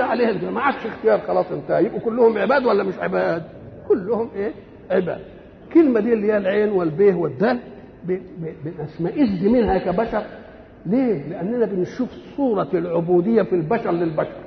[0.00, 0.52] عليها الجماعة.
[0.54, 1.84] ما عادش اختيار خلاص انتهى.
[1.84, 3.42] يبقوا كلهم عباد ولا مش عباد؟
[3.88, 4.52] كلهم إيه؟
[4.90, 5.20] عباد.
[5.68, 7.58] الكلمة دي اللي هي العين والبيه والدال
[8.04, 10.22] ب- ب- بنسمئز منها كبشر
[10.86, 14.40] ليه؟ لأننا بنشوف صورة العبودية في البشر للبشر.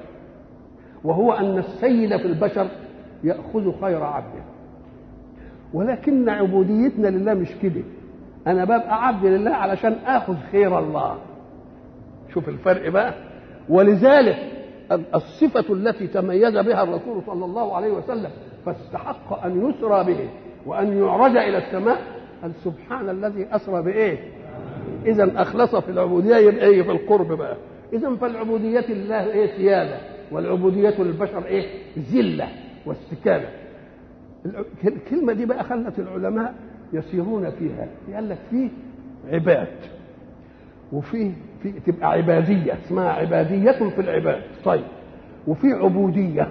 [1.03, 2.67] وهو أن السيد في البشر
[3.23, 4.43] يأخذ خير عبده.
[5.73, 7.81] ولكن عبوديتنا لله مش كده.
[8.47, 11.17] أنا ببقى عبد لله علشان آخذ خير الله.
[12.33, 13.13] شوف الفرق بقى.
[13.69, 14.37] ولذلك
[15.15, 18.29] الصفة التي تميز بها الرسول صلى الله عليه وسلم
[18.65, 20.29] فاستحق أن يسرى به
[20.65, 22.01] وأن يعرج إلى السماء
[22.41, 24.17] قال سبحان الذي أسرى بإيه؟
[25.05, 27.55] إذا أخلص في العبودية يبقى إيه؟ في القرب بقى.
[27.93, 29.97] إذا فالعبودية لله إيه؟ سيادة
[30.31, 31.65] والعبودية للبشر إيه؟
[32.13, 32.47] ذلة
[32.85, 33.49] واستكانة.
[34.85, 36.53] الكلمة دي بقى خلت العلماء
[36.93, 37.87] يسيرون فيها.
[38.15, 38.69] قال لك فيه
[39.31, 39.67] عباد.
[40.93, 41.31] وفيه
[41.63, 44.41] في تبقى عبادية اسمها عبادية في العباد.
[44.65, 44.83] طيب
[45.47, 46.47] وفي عبودية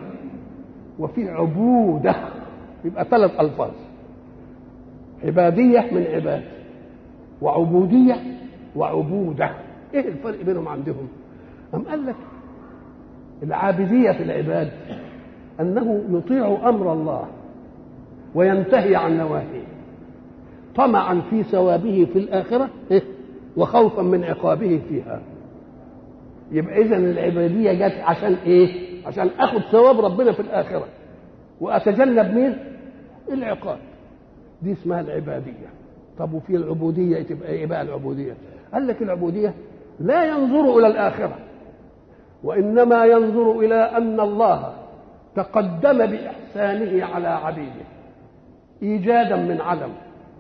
[0.99, 2.15] وفي عبودة.
[2.85, 3.71] يبقى ثلاث ألفاظ.
[5.25, 6.43] عبادية من عباد
[7.43, 8.17] وعبودية
[8.77, 9.51] وعبودة.
[9.95, 11.09] إيه الفرق بينهم عندهم؟
[11.75, 12.15] أم قال لك
[13.43, 14.71] العابدية في العباد
[15.61, 17.25] أنه يطيع أمر الله
[18.35, 19.65] وينتهي عن نواهيه.
[20.77, 23.03] طمعا في ثوابه في الآخرة إيه؟
[23.57, 25.21] وخوفا من عقابه فيها
[26.53, 28.69] يبقى إذا العبادية جت عشان إيه؟
[29.07, 30.85] عشان آخد ثواب ربنا في الآخرة
[31.61, 32.57] وأتجنب مين؟
[33.33, 33.79] العقاب
[34.63, 35.69] دي اسمها العبادية
[36.19, 38.33] طب وفي العبودية تبقى إيه بقى العبودية؟
[38.73, 39.55] قال لك العبودية
[40.01, 41.39] لا ينظر إلى الآخرة
[42.45, 44.73] وإنما ينظر إلى أن الله
[45.37, 47.85] تقدم بإحسانه على عبيده
[48.83, 49.89] إيجادا من عدم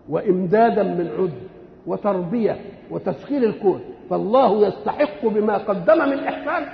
[0.08, 1.49] وإمدادا من عد
[1.86, 2.56] وتربية
[2.90, 6.66] وتسخير الكون فالله يستحق بما قدم من إحسان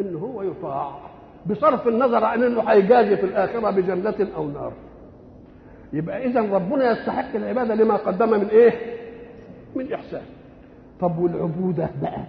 [0.00, 0.98] إن هو يطاع
[1.46, 4.72] بصرف النظر عن إنه هيجازي في الآخرة بجنة أو نار.
[5.92, 8.72] يبقى إذا ربنا يستحق العبادة لما قدم من إيه؟
[9.76, 10.22] من إحسان.
[11.00, 12.20] طب والعبودة بقى؟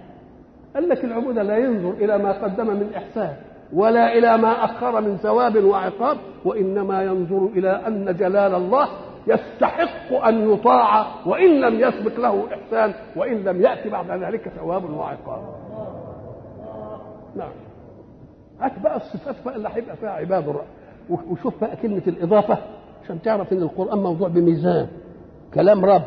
[0.75, 3.35] قال لك العبودة لا ينظر إلى ما قدم من إحسان
[3.73, 8.89] ولا إلى ما أخر من ثواب وعقاب وإنما ينظر إلى أن جلال الله
[9.27, 15.41] يستحق أن يطاع وإن لم يسبق له إحسان وإن لم يأتي بعد ذلك ثواب وعقاب.
[17.35, 17.49] نعم.
[18.61, 20.55] هات بقى الصفات بقى اللي هيبقى فيها عباد
[21.09, 22.57] وشوف بقى كلمة الإضافة
[23.03, 24.87] عشان تعرف إن القرآن موضوع بميزان.
[25.53, 26.03] كلام رب.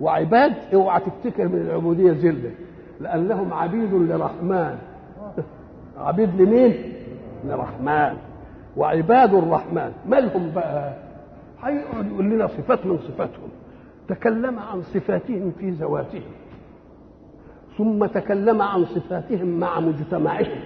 [0.00, 2.50] وعباد اوعى تفتكر من العبودية ذلة
[3.00, 4.78] لأنهم عبيد لرحمن.
[5.98, 6.92] عبيد لمين؟
[7.44, 8.16] لرحمن.
[8.76, 9.92] وعباد الرحمن.
[10.06, 10.92] مالهم بقى؟
[11.62, 13.48] هيقعد يقول لنا صفات من صفاتهم
[14.08, 16.32] تكلم عن صفاتهم في ذواتهم
[17.78, 20.60] ثم تكلم عن صفاتهم مع مجتمعهم.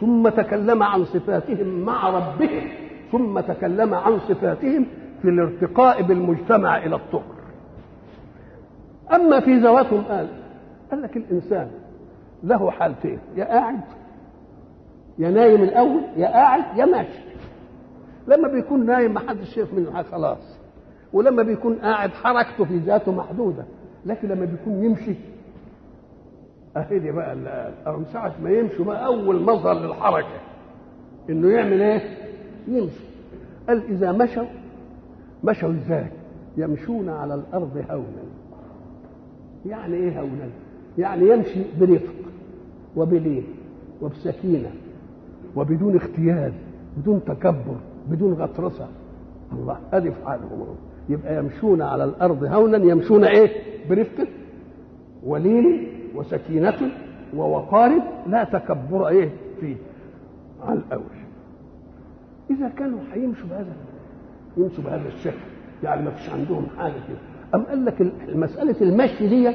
[0.00, 2.68] ثم تكلم عن صفاتهم مع ربهم.
[3.12, 4.86] ثم تكلم عن صفاتهم
[5.22, 7.34] في الارتقاء بالمجتمع إلى الطهر.
[9.14, 10.28] أما في ذواتهم قال
[10.90, 11.70] قال لك الإنسان
[12.42, 13.18] له حالتين.
[13.36, 13.80] يا قاعد
[15.18, 17.29] يا نايم الأول يا قاعد يا ماشي.
[18.28, 20.58] لما بيكون نايم ما حدش شايف منه خلاص
[21.12, 23.64] ولما بيكون قاعد حركته في ذاته محدودة
[24.06, 25.14] لكن لما بيكون يمشي
[26.76, 27.36] اهي دي بقى
[27.98, 30.40] من ساعة ما يمشي بقى أول مظهر للحركة
[31.30, 32.00] إنه يعمل إيه؟
[32.68, 33.00] يمشي
[33.68, 34.44] قال إذا مشوا
[35.44, 36.06] مشوا إزاي؟
[36.56, 38.22] يمشون على الأرض هونا
[39.66, 40.48] يعني إيه هونا؟
[40.98, 42.14] يعني يمشي برفق
[42.96, 43.44] وبلين
[44.02, 44.70] وبسكينة
[45.56, 46.52] وبدون اختيال
[46.96, 47.76] بدون تكبر
[48.10, 48.88] بدون غطرسة.
[49.52, 50.66] الله في حالهم
[51.08, 53.50] يبقى يمشون على الأرض هونا يمشون إيه؟
[53.90, 54.26] برفق
[55.26, 56.90] ولين وسكينة
[57.36, 57.90] ووقار
[58.26, 59.76] لا تكبر إيه؟ فيه.
[60.62, 61.20] على الأول.
[62.50, 63.72] إذا كانوا هيمشوا بهذا
[64.56, 65.38] يمشوا بهذا الشكل.
[65.82, 67.18] يعني ما فيش عندهم حاجة كده.
[67.54, 69.54] أم قال لك مسألة المشي دي؟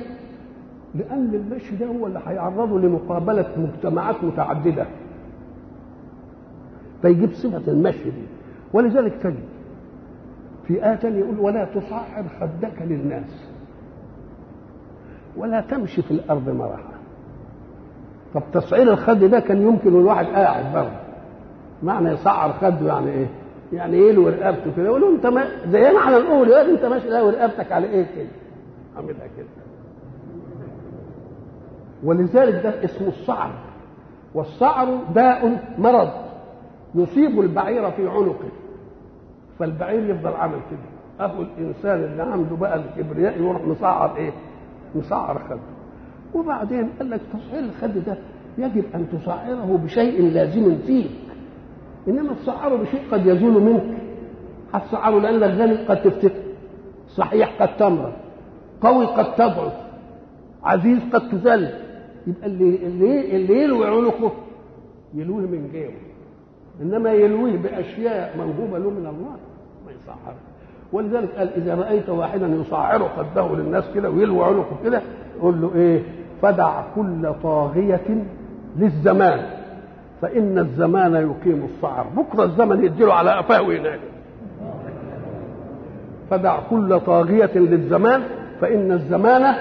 [0.96, 4.86] لأن المشي ده هو اللي هيعرضه لمقابلة مجتمعات متعددة.
[7.02, 8.24] فيجيب صفه المشي دي.
[8.76, 9.44] ولذلك تجد
[10.68, 13.50] في آية يقول ولا تصعر خدك للناس
[15.38, 16.96] ولا تمشي في الأرض مرحا
[18.34, 21.02] طب تصعير الخد ده كان يمكن الواحد قاعد بره
[21.84, 23.28] معنى يصعر خده يعني إيه؟
[23.74, 24.86] يعني إيه له رقبته كده.
[24.86, 28.06] يقول له أنت ما زي ما إحنا نقول يا أنت ماشي لا ورقبتك على إيه
[28.16, 28.28] كده؟
[28.98, 29.48] عاملها كده.
[32.04, 33.52] ولذلك ده اسمه الصعر.
[34.34, 36.10] والصعر داء مرض
[36.96, 38.50] يصيب البعير في عنقه.
[39.60, 41.26] فالبعير يفضل عامل كده.
[41.26, 44.32] اهو الإنسان اللي عنده بقى الكبرياء يروح مصعر إيه؟
[44.96, 45.60] مسعر خده.
[46.34, 48.18] وبعدين قال لك تصحيح الخد ده؟
[48.58, 51.12] يجب أن تصعره بشيء لازم فيك
[52.08, 53.98] إنما تصعره بشيء قد يزول منك.
[54.74, 56.42] هتصعره لانك غني قد تفتكر
[57.08, 58.14] صحيح قد تمرض
[58.82, 59.74] قوي قد تضعف.
[60.64, 61.70] عزيز قد تذل.
[62.28, 64.32] يبقى اللي اللي اللي يلوي عنقه
[65.14, 65.94] يلويه من جيبه
[66.82, 69.36] إنما يلويه بأشياء موهوبة له من الله.
[69.86, 70.36] ما يصعره
[70.94, 75.02] ولذلك قال إذا رأيت واحدا يصعر خده للناس كده ويلوي عنقه كده
[75.42, 76.02] قول له إيه؟
[76.42, 78.26] فدع كل طاغية
[78.78, 79.40] للزمان.
[80.22, 82.08] فإن الزمان يقيم الصعر.
[82.18, 84.02] بكرة الزمن يديله على قفاه وينادي
[86.30, 88.22] فدع كل طاغية للزمان.
[88.62, 89.56] فإن الزمان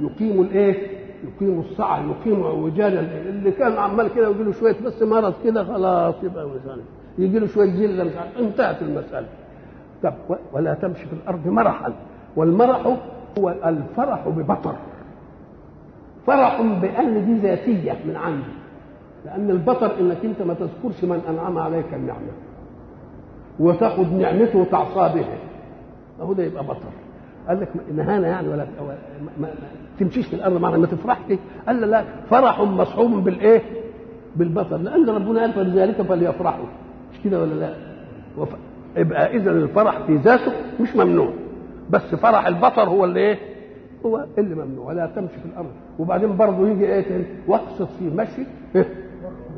[0.00, 0.93] يقيم الإيه؟
[1.24, 6.14] يقيم الصعر يقيم وجالا اللي كان عمال كده ويجي له شوية بس مرض كده خلاص
[6.22, 6.82] يبقى مثلا.
[7.18, 9.26] يجي له شوية ذله مش عارف انتهت المسألة.
[10.02, 10.14] طب
[10.52, 11.92] ولا تمشي في الأرض مرحا.
[12.36, 12.96] والمرح
[13.38, 14.74] هو الفرح ببطر.
[16.26, 18.54] فرح بأن دي ذاتية من عندي.
[19.24, 22.32] لأن البطر إنك أنت ما تذكرش من أنعم عليك النعمة.
[23.60, 25.38] وتأخذ نعمته وتعصى بها
[26.20, 26.88] اهو ده يبقى بطر.
[27.48, 28.66] قال لك نهانا يعني ولا
[29.98, 31.20] تمشيش في الأرض معنا ما تفرحش
[31.66, 33.62] قال لا, لا فرح مصحوب بالإيه؟
[34.36, 36.64] بالبطر لأن ربنا قال فلذلك فليفرحوا
[37.12, 37.74] مش كده ولا لا؟
[38.38, 38.48] وف...
[38.96, 41.28] يبقى إذا الفرح في ذاته مش ممنوع
[41.90, 43.38] بس فرح البطر هو اللي إيه؟
[44.06, 48.46] هو اللي ممنوع ولا تمشي في الأرض وبعدين برضه يجي إيه تاني؟ واقصد في مشي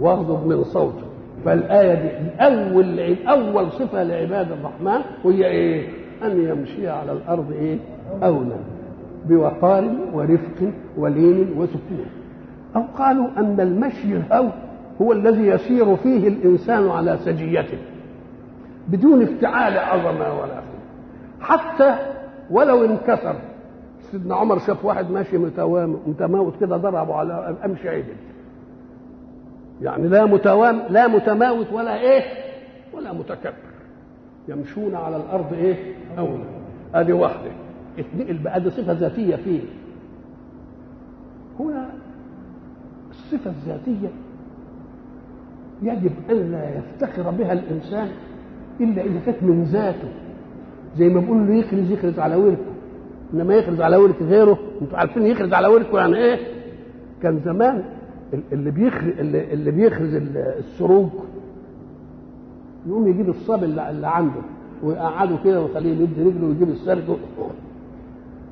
[0.00, 1.02] واغضب من صوته
[1.44, 5.88] فالآية دي أول أول صفة لعباد الرحمن وهي إيه؟
[6.22, 7.78] أن يمشي على الأرض إيه؟
[8.22, 8.56] أولا
[9.28, 12.06] بوقار ورفق ولين وسكون.
[12.76, 14.48] أو قالوا أن المشي الهو
[15.02, 17.78] هو الذي يسير فيه الإنسان على سجيته
[18.88, 20.60] بدون افتعال عظمة ولا
[21.40, 21.96] حتى
[22.50, 23.34] ولو انكسر
[24.00, 25.38] سيدنا عمر شاف واحد ماشي
[26.06, 28.04] متماوت كده ضربه على امشي عدل
[29.82, 32.22] يعني لا متوام لا متماوت ولا إيه
[32.94, 33.52] ولا متكبر.
[34.48, 36.44] يمشون على الأرض إيه اولا.
[36.94, 37.50] ادي واحدة.
[37.98, 39.60] اتنقل بقى دي صفة ذاتية فيه.
[41.60, 41.88] هنا
[43.10, 44.08] الصفه الذاتيه
[45.82, 48.08] يجب أن لا يفتخر بها الإنسان
[48.80, 50.08] إلا إذا كانت من ذاته.
[50.96, 52.72] زي ما بيقول له يخرج يخرج على وركه.
[53.34, 54.58] إنما يخرج على ورك غيره.
[54.82, 56.38] أنتوا عارفين يخرج على وركه يعني إيه؟
[57.22, 57.84] كان زمان
[58.52, 60.08] اللي بيخرج اللي, بيخرج
[60.58, 61.08] السروج
[62.86, 63.28] يقوم يجيب
[63.64, 64.40] اللي, اللي عنده
[64.82, 67.02] ويقعده كده ويخليه يمد رجله ويجيب السرج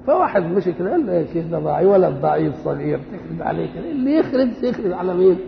[0.06, 3.90] فواحد مشي كده قال له يا شيخ ده ضعيف ولا ضعيف صغير؟ تخرج عليه كده
[3.90, 5.38] اللي يخرج يخرج على مين؟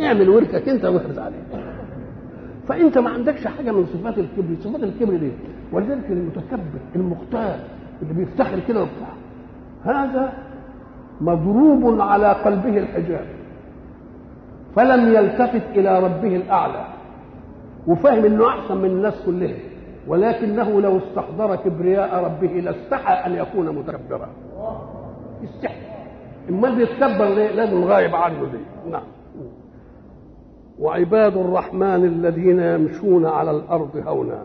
[0.00, 1.42] اعمل وركك انت واخرج عليه.
[2.68, 4.54] فانت ما عندكش حاجة من صفات الكبر.
[4.60, 5.32] صفات الكبر دي
[5.72, 7.60] ولذلك المتكبر المختال
[8.02, 9.12] اللي بيفتخر كده وبتاع.
[9.84, 10.32] هذا
[11.20, 13.26] مضروب على قلبه الحجاب
[14.76, 16.86] فلم يلتفت إلى ربه الأعلى.
[17.86, 19.54] وفاهم إنه أحسن من الناس كلها
[20.08, 24.28] ولكنه لو استحضر كبرياء ربه لاستحى أن يكون متكبرا.
[25.42, 25.80] يستحي
[26.50, 28.90] امال بيتكبر ليه لازم غايب عنه دي.
[28.90, 29.02] نعم.
[30.78, 34.42] وعباد الرحمن الذين يمشون على الأرض هونا.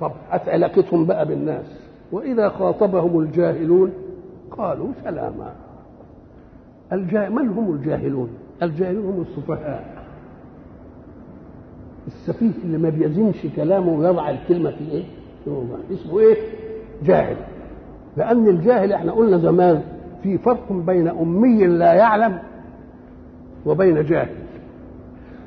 [0.00, 0.12] طب
[0.46, 1.82] علاقتهم بقى بالناس.
[2.12, 3.92] وإذا خاطبهم الجاهلون
[4.50, 5.52] قالوا سلاما.
[6.92, 7.28] الجا...
[7.28, 8.28] من هم الجاهلون؟
[8.62, 10.01] الجاهلون هم السفهاء.
[12.14, 15.02] السفيه اللي ما بيزنش كلامه ويضع الكلمة في إيه؟
[15.44, 16.36] في اسمه إيه؟
[17.04, 17.36] جاهل.
[18.16, 19.82] لأن الجاهل إحنا قلنا زمان
[20.22, 22.38] في فرق بين أمي لا يعلم
[23.66, 24.34] وبين جاهل.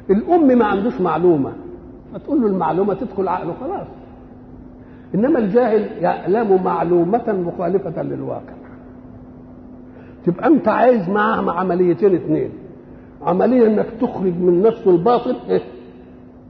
[0.10, 1.52] الأم ما عندوش معلومة.
[2.14, 3.88] فتقول له المعلومة تدخل عقله خلاص.
[5.16, 8.54] إنما الجاهل يعلم معلومة مخالفة للواقع.
[10.26, 12.50] تبقى أنت عايز معاها عمليتين اثنين
[13.22, 15.62] عملية إنك تخرج من نفسه الباطل إيه؟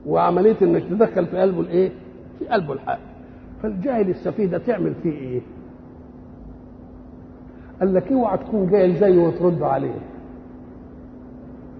[0.06, 1.90] وعملية إنك تدخل في قلبه الإيه؟
[2.38, 2.98] في قلبه الحق.
[3.62, 5.40] فالجاهل السفيه ده تعمل فيه إيه؟
[7.80, 9.94] قال لك اوعى تكون جاهل زيه وترد عليه.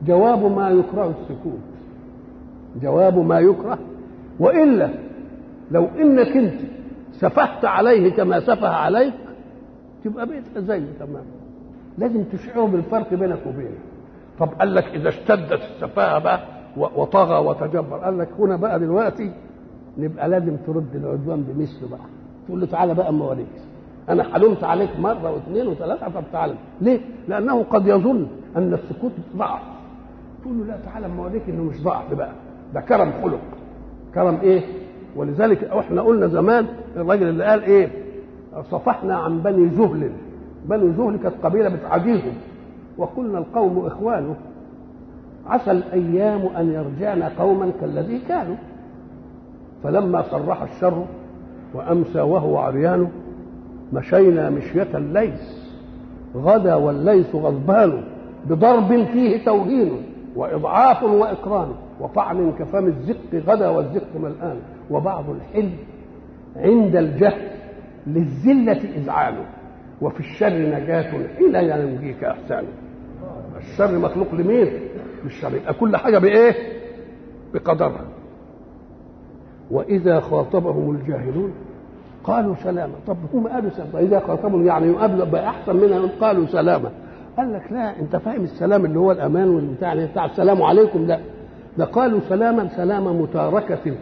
[0.06, 1.60] جواب ما يكره السكوت.
[2.82, 3.78] جواب ما يكره.
[4.40, 4.90] وإلا
[5.70, 6.60] لو إنك أنت
[7.12, 9.14] سفهت عليه كما سفه عليك
[10.04, 11.24] تبقى بقيت زيه تمام.
[11.98, 13.78] لازم تشعره بالفرق بينك وبينه.
[14.38, 16.40] طب قال لك إذا اشتدت السفاهة بقى
[16.76, 17.96] وطغى وتجبر.
[17.96, 19.30] قال لك هنا بقى دلوقتي
[19.98, 22.00] نبقى لازم ترد العدوان بمثله بقى.
[22.46, 23.46] تقول له تعالى بقى اما اوريك
[24.08, 26.54] أنا حلمت عليك مرة واثنين وثلاثة طب تعالى.
[26.80, 29.60] ليه؟ لأنه قد يظن أن السكوت ضعف
[30.42, 32.32] تقول له لا تعالى اما اوريك إنه مش ضعف بقى.
[32.74, 33.40] ده كرم خلق.
[34.14, 34.60] كرم إيه؟
[35.16, 36.66] ولذلك إحنا قلنا زمان
[36.96, 37.88] الراجل اللي قال إيه؟
[38.70, 40.10] صفحنا عن بني زهل
[40.66, 42.32] بني زهل كانت قبيلة بتعاديهم
[42.98, 44.36] وقلنا القوم إخوانه.
[45.48, 48.56] عسى الأيام أن يرجعن قوما كالذي كانوا.
[49.84, 51.04] فلما صرح الشر
[51.74, 53.08] وأمسى وهو عريان
[53.92, 55.40] مشينا مشية الليث.
[56.36, 58.04] غدا والليث غضبان
[58.46, 60.02] بضرب فيه توهين
[60.36, 61.68] وإضعاف واقران
[62.00, 64.56] وطعن كفم الزق غدا والزق ملآن.
[64.90, 65.76] وبعض الحلم
[66.56, 67.48] عند الجهل
[68.06, 69.34] للذلة إذعان
[70.02, 72.64] وفي الشر نجاة حين ينجيك إحسان.
[73.58, 74.68] الشر مخلوق لمين؟
[75.24, 76.54] للشر يبقى كل حاجة بإيه؟
[77.54, 78.04] بقدرها
[79.70, 81.52] وإذا خاطبهم الجاهلون
[82.24, 82.92] قالوا سلاما.
[83.06, 84.00] طب هم قالوا سلاما.
[84.00, 86.90] إذا خاطبهم يعني يقابلوا بقى أحسن منها قالوا سلاما.
[87.36, 91.06] قال لك لا أنت فاهم السلام اللي هو الأمان والبتاع بتاع السلام عليكم.
[91.06, 91.20] لا.
[91.78, 93.94] ده قالوا سلاما سلام متاركة.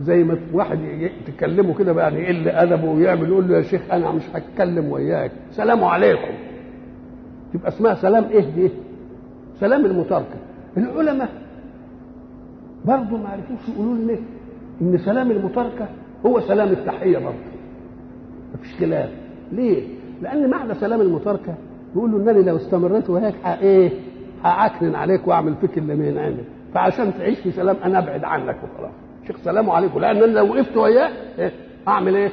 [0.00, 0.78] زي ما واحد
[1.26, 5.30] تكلمه كده بقى يعني يقل أدبه؟ ويعمل يقول له يا شيخ أنا مش هتكلم وياك.
[5.50, 6.34] سلام عليكم.
[7.54, 8.70] تبقى اسمها سلام إيه؟ دي
[9.60, 10.36] سلام المتاركة.
[10.76, 11.28] العلماء
[12.84, 14.16] برضه ما عرفوش يقولوا لنا
[14.82, 15.88] إن سلام المتاركة
[16.26, 17.36] هو سلام التحية برضه
[18.54, 19.10] مفيش خلاف.
[19.52, 19.82] ليه؟
[20.22, 21.54] لأن معنى سلام المتاركة
[21.96, 23.90] يقول له انني لو استمريت وياك إيه؟
[24.44, 26.44] هعكنن عليك وأعمل فيك اللي ما ينعمل.
[26.74, 28.92] فعشان تعيش في سلام أنا أبعد عنك وخلاص.
[29.26, 29.98] شيخ سلام عليكم.
[30.00, 31.52] لأن أنا لو وقفت وياه إيه؟
[31.88, 32.30] هعمل إيه؟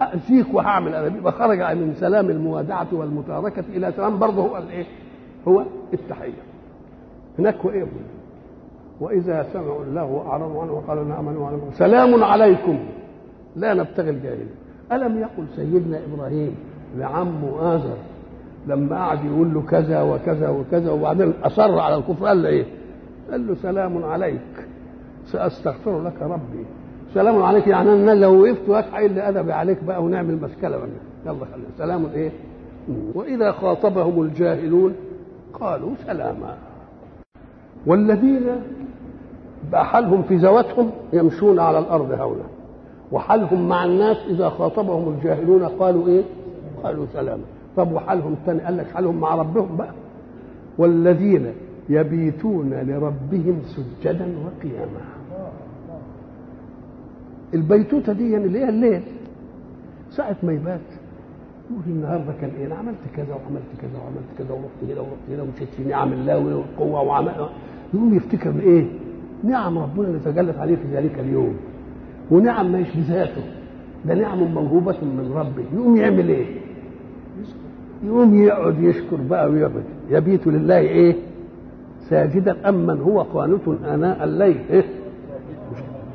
[0.00, 0.94] هأذيك وهعمل.
[0.94, 4.84] أنا يبقى خرج من سلام الموادعة والمتاركة إلى سلام برضه هو الإيه؟
[5.48, 6.42] هو التحية.
[7.38, 7.86] هناك وإيه؟
[9.00, 12.78] وإذا سمعوا الله اعرضوا عنه وقالوا نامن وعلى سلام عليكم.
[13.56, 14.48] لا نبتغي الجاهلين.
[14.92, 16.54] ألم يقل سيدنا إبراهيم
[16.96, 17.96] لعمه آزر
[18.66, 22.64] لما قعد يقول له كذا وكذا وكذا وبعدين أصر على الكفر قال له إيه؟
[23.30, 24.68] قال له سلام عليك.
[25.26, 26.64] سأستغفر لك ربي.
[27.14, 30.88] سلام عليك يعني أنا لو وقفت وقت لي ادبي عليك بقى ونعمل مشكله بقى.
[31.26, 31.68] يلا خلينا.
[31.78, 32.30] سلام إيه؟
[33.14, 34.94] وإذا خاطبهم الجاهلون
[35.60, 36.56] قالوا سلاما.
[37.86, 38.42] والذين
[39.72, 42.44] بقى حالهم في ذواتهم يمشون على الأرض هولا
[43.12, 46.22] وحالهم مع الناس إذا خاطبهم الجاهلون قالوا إيه؟
[46.84, 47.42] قالوا سلاما.
[47.76, 49.92] طب وحالهم الثاني قال لك حالهم مع ربهم بقى.
[50.78, 51.52] والذين
[51.88, 55.00] يبيتون لربهم سجدا وقياما.
[57.54, 59.02] البيتوتة دي اللي هي الليل.
[60.10, 60.80] ساعة ما يبات.
[61.70, 65.42] يقول النهارده كان إيه؟ أنا عملت كذا وعملت كذا وعملت كذا ورحت هنا ورحت هنا
[65.42, 67.32] ومشيت في نعم الله والقوة وعمل
[67.94, 68.86] يقوم يفتكر إيه؟
[69.44, 71.56] نعم ربنا اللي تجلت عليه في ذلك اليوم
[72.30, 73.42] ونعم ما بذاته
[74.04, 76.46] ده نعم موهوبة من ربه يقوم يعمل إيه؟
[78.04, 81.16] يقوم يقعد يشكر بقى ويعبد يبيت لله إيه؟
[82.08, 84.84] ساجدا من هو قانت آناء الليل إيه؟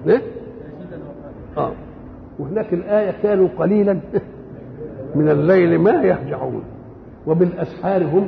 [0.07, 0.21] إيه؟
[1.57, 1.71] آه
[2.39, 3.99] وهناك الآية كانوا قليلا
[5.15, 6.63] من الليل ما يهجعون
[7.27, 8.27] وبالأسحار هم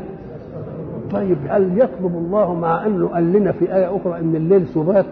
[1.11, 5.05] طيب هل يطلب الله مع أنه قال لنا في آية أخرى أن الليل سبات؟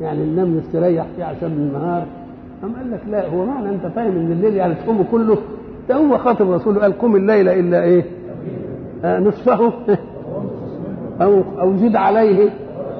[0.00, 2.06] يعني ننام نستريح فيه عشان النهار.
[2.64, 5.38] أم قال لك لا هو معنى أنت فاهم أن الليل يعني تقوم كله؟
[5.88, 8.04] ده هو خاطب رسوله قال قم الليل إلا إيه؟
[9.04, 9.72] آه نصفه.
[11.22, 12.50] أو أو زد عليه.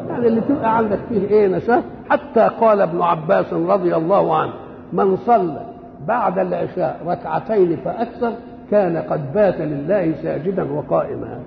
[0.09, 4.53] يعني اللي تبقى عندك فيه إيه نشاط؟ حتى قال ابن عباس رضي الله عنه
[4.93, 5.74] من صلى
[6.09, 8.33] بعد العشاء ركعتين فأكثر
[8.71, 11.41] كان قد بات لله ساجدا وقائما.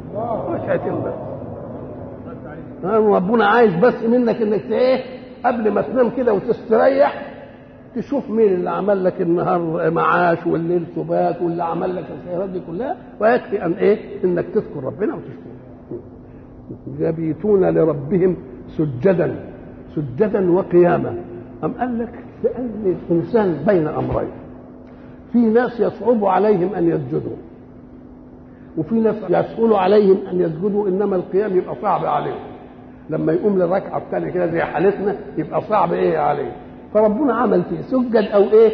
[0.49, 1.13] ركعتين بس
[2.83, 5.01] ربنا عايز بس منك إنك إيه
[5.45, 7.33] قبل ما تنام كده وتستريح
[7.95, 12.95] تشوف مين اللي عمل لك النهار معاش والليل سبات واللي عمل لك الخيرات دي كلها
[13.19, 15.57] ويكفي أن إيه إنك تذكر ربنا وتشكره.
[16.99, 18.37] يبيتون لربهم
[18.67, 19.35] سجدا
[19.95, 21.15] سجدا وقياما.
[21.63, 24.29] أم قال لك لأن الإنسان بين أمرين؟
[25.33, 27.35] في ناس يصعب عليهم أن يسجدوا.
[28.77, 32.39] وفي ناس يسهل عليهم أن يسجدوا إنما القيام يبقى صعب عليهم.
[33.09, 36.51] لما يقوم للركعة الثانية كده زي حالتنا يبقى صعب إيه عليه.
[36.93, 38.71] فربنا عمل فيه سجد أو إيه؟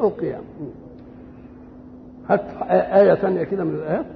[0.00, 0.42] أو قيام.
[2.28, 4.06] هات آية ثانية كده من الآيات.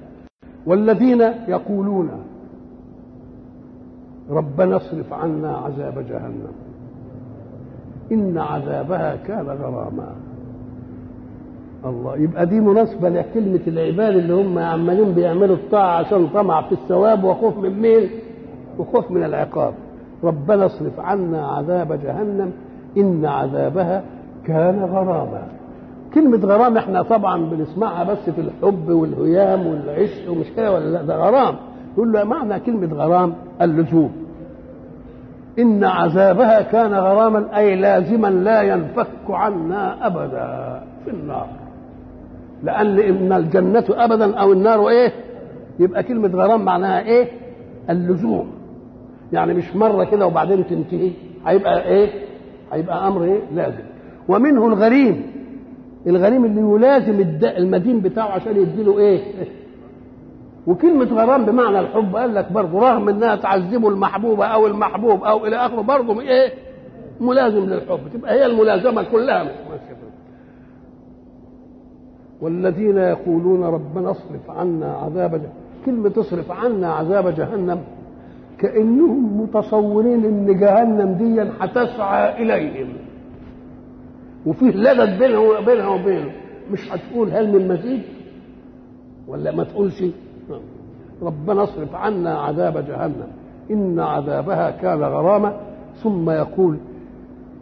[0.65, 2.09] والذين يقولون
[4.29, 6.51] ربنا اصرف عنا عذاب جهنم.
[8.11, 10.15] إن عذابها كان غراما.
[11.85, 12.17] الله.
[12.17, 17.57] يبقى دي مناسبة لكلمة العباد اللي هم عمالين بيعملوا الطاعة عشان طمع في الثواب وخوف
[17.57, 18.09] من مين؟
[18.79, 19.73] وخوف من العقاب.
[20.23, 22.51] ربنا اصرف عنا عذاب جهنم
[22.97, 24.03] إن عذابها
[24.45, 25.41] كان غراما.
[26.13, 31.15] كلمة غرام إحنا طبعا بنسمعها بس في الحب والهيام والعشق ومش كده ولا لا؟ ده
[31.15, 31.55] غرام.
[31.93, 34.11] يقول له معنى كلمة غرام؟ اللزوم.
[35.59, 40.81] إن عذابها كان غراما أي لازما لا ينفك عنا أبدا.
[41.05, 41.47] في النار.
[42.63, 45.11] لأن إن الجنة أبدا أو النار إيه؟
[45.79, 47.27] يبقى كلمة غرام معناها إيه؟
[47.89, 48.51] اللزوم.
[49.33, 51.11] يعني مش مرة كده وبعدين تنتهي.
[51.45, 52.09] هيبقى إيه؟
[52.71, 53.83] هيبقى أمر إيه؟ لازم.
[54.27, 55.23] ومنه الغريم.
[56.07, 59.19] الغريم اللي يلازم المدين بتاعه عشان يديله إيه؟
[60.67, 62.15] وكلمة غرام بمعنى الحب.
[62.15, 66.51] قال لك برضه رغم إنها تعذبه المحبوبة أو المحبوب أو إلى آخره برضه إيه؟
[67.21, 67.99] ملازم للحب.
[68.13, 69.51] تبقى هي الملازمة كلها.
[72.41, 75.51] والذين يقولون ربنا اصرف عنا عذاب جهنم
[75.85, 77.79] كلمة اصرف عنا عذاب جهنم
[78.59, 82.87] كأنهم متصورين إن جهنم دي هتسعى إليهم.
[84.45, 86.31] وفيه لدد بينها وبينها وبينه
[86.71, 88.01] مش هتقول هل من مزيد؟
[89.27, 90.03] ولا ما تقولش؟
[91.21, 93.27] ربنا اصرف عنا عذاب جهنم.
[93.71, 95.59] إن عذابها كان غراما.
[96.03, 96.77] ثم يقول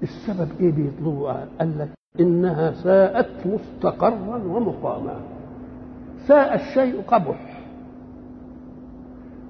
[0.04, 5.16] السبب إيه بيطلبوا قال لك إنها ساءت مستقرا ومقاما.
[6.28, 7.60] ساء الشيء قبح.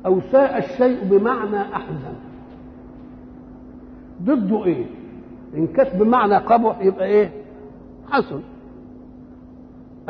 [0.05, 2.13] أو ساء الشيء بمعنى أحزن.
[4.23, 4.85] ضده إيه؟
[5.57, 7.31] إن كانت بمعنى قبح يبقى إيه؟
[8.09, 8.39] حسن.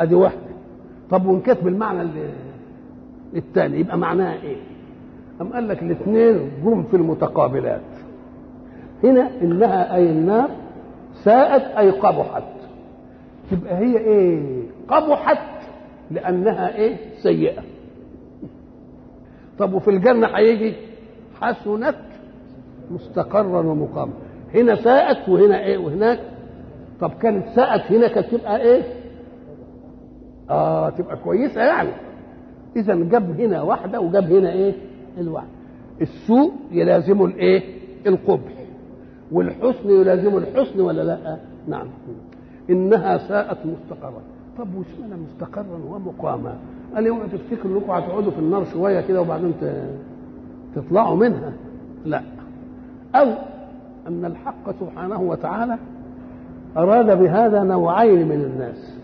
[0.00, 0.38] أدي واحدة.
[1.10, 2.08] طب وإن كانت بالمعنى
[3.36, 4.56] الثاني يبقى معناها إيه؟
[5.40, 7.80] أم قال لك الاثنين جم في المتقابلات.
[9.04, 10.50] هنا إنها أي النار
[11.24, 12.42] ساءت أي قبحت.
[13.50, 15.38] تبقى هي إيه؟ قبحت
[16.10, 17.62] لأنها إيه؟ سيئة.
[19.58, 20.74] طب وفي الجنة هيجي؟
[21.40, 21.96] حسنت
[22.90, 24.12] مستقرا ومقاما.
[24.54, 26.20] هنا ساءت وهنا إيه؟ وهناك.
[27.00, 28.82] طب كانت ساءت هنا كانت تبقى إيه؟
[30.50, 31.90] آه تبقى كويسة يعني.
[32.76, 34.74] إذا جاب هنا واحدة وجاب هنا إيه؟
[35.18, 35.48] الواحده
[36.00, 37.62] السوء يلازمه الإيه؟
[38.06, 38.52] القبح.
[39.32, 41.36] والحسن يلازمه الحسن ولا لا؟
[41.68, 41.86] نعم.
[42.70, 44.20] إنها ساءت مستقرا.
[44.58, 46.54] طب واشمعنى مستقرا ومقاما؟
[46.94, 49.54] قال لي اوعوا تفتكروا انكم هتقعدوا في النار شوية كده وبعدين
[50.76, 51.52] تطلعوا منها؟
[52.04, 52.22] لا.
[53.14, 53.26] أو
[54.08, 55.78] أن الحق سبحانه وتعالى
[56.76, 58.94] أراد بهذا نوعين من الناس.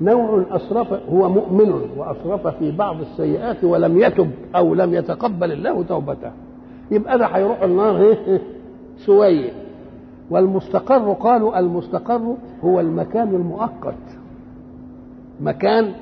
[0.00, 6.30] نوع أسرف هو مؤمن وأسرف في بعض السيئات ولم يتب أو لم يتقبل الله توبته.
[6.90, 8.16] يبقى ده هيروح النار.
[9.06, 9.50] شوية
[10.30, 13.94] والمستقر قالوا المستقر هو المكان المؤقت
[15.40, 15.92] مكان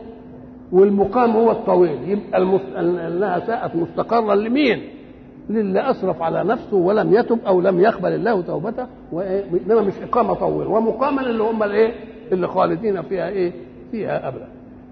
[0.72, 2.60] والمقام هو الطويل يبقى المس...
[2.76, 4.80] انها ساءت مستقرا لمين؟
[5.50, 10.66] للي أسرف على نفسه ولم يتب أو لم يقبل الله توبته إنما مش إقامة طويل
[10.66, 11.92] ومقاما اللي هم الإيه؟
[12.32, 13.52] اللي خالدين فيها إيه؟
[13.90, 14.48] فيها أبدا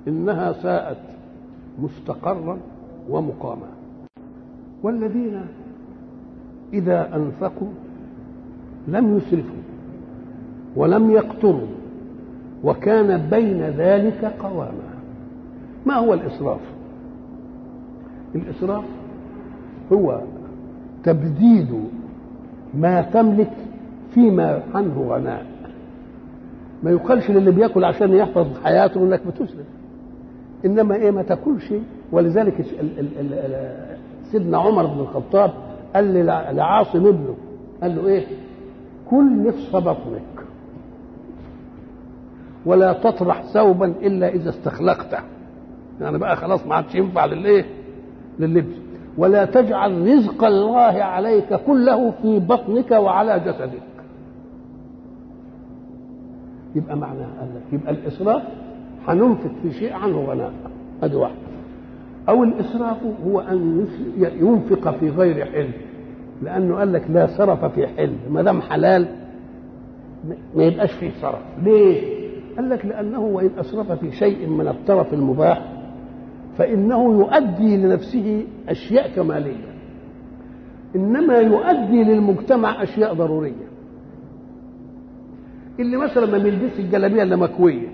[0.09, 0.97] إنها ساءت
[1.79, 2.59] مستقرا
[3.11, 3.67] ومقاما
[4.83, 5.47] والذين
[6.73, 7.69] إذا أنفقوا
[8.89, 9.63] لم يسرفوا
[10.77, 11.67] ولم يقتروا
[12.65, 14.95] وكان بين ذلك قواما.
[15.87, 16.61] ما هو الإسراف؟
[18.35, 18.85] الإسراف
[19.93, 20.21] هو
[21.05, 21.85] تبديد
[22.75, 23.53] ما تملك
[24.15, 25.47] فيما عنه غناء.
[26.83, 29.67] ما يقالش للي بياكل عشان يحفظ حياته إنك بتسرف.
[30.65, 31.73] إنما إيه ما تاكلش.
[32.13, 32.67] ولذلك
[34.33, 35.51] سيدنا عمر بن الخطاب
[35.95, 37.35] قال لعاصم ابنه
[37.83, 38.27] قال له إيه؟
[39.15, 40.45] كل نصف بطنك
[42.67, 45.19] ولا تطرح ثوبا إلا إذا استخلقته.
[46.01, 47.65] يعني بقى خلاص ما عادش ينفع للإيه؟
[48.39, 48.75] لللبس.
[49.19, 53.83] ولا تجعل رزق الله عليك كله في بطنك وعلى جسدك.
[56.75, 58.43] يبقى معناها قال لك يبقى الإسراف
[59.09, 60.53] هننفق في شيء عنه غناء
[61.03, 61.37] هذه واحدة.
[62.29, 62.97] أو الإسراف
[63.27, 63.87] هو أن
[64.19, 65.71] ينفق في غير حل
[66.45, 69.07] لأنه قال لك لا سرف في حل ما دام حلال
[70.57, 72.15] ما يبقاش فيه سرف ليه؟
[72.57, 75.73] قال لك لأنه وإن اسرف في شيء من الطرف المباح
[76.59, 79.75] فإنه يؤدي لنفسه أشياء كمالية.
[80.97, 83.67] إنما يؤدي للمجتمع أشياء ضرورية.
[85.81, 87.89] اللي مثلا ما بيلبسش الجلابية إلا مكوية.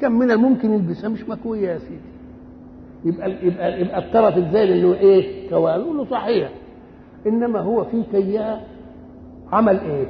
[0.00, 2.00] كم من الممكن يلبسها؟ مش مكوية يا سيدي.
[3.04, 6.50] يبقى يبقى يبقى الطرف إزاي إنه إيه؟ كوالو له صحيح.
[7.26, 8.60] إنما هو في كيها
[9.52, 10.06] عمل إيه؟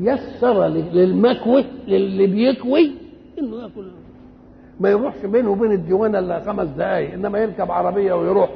[0.00, 2.90] يسر للمكوي للي بيكوي
[3.38, 3.86] إنه يأكل.
[4.80, 8.50] ما يروحش بينه وبين الديوانه إلا خمس دقائق إنما يركب عربية ويروح.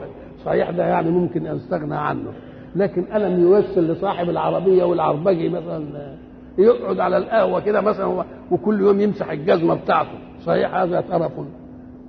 [0.45, 2.33] صحيح ده يعني ممكن أستغنى عنه.
[2.77, 6.17] لكن الم يوصل لصاحب العربية والعربجي مثلا
[6.59, 10.19] يقعد على القهوة كده مثلا وكل يوم يمسح الجزمة بتاعته.
[10.47, 11.33] صحيح هذا طرف.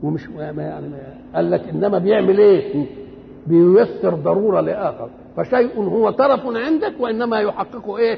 [0.04, 0.98] ومش ما يعني ما
[1.36, 2.86] قال لك إنما بيعمل إيه؟
[3.48, 5.10] بييسر ضرورة لآخر.
[5.38, 8.18] فشيء هو طرف عندك وإنما يحققه إيه؟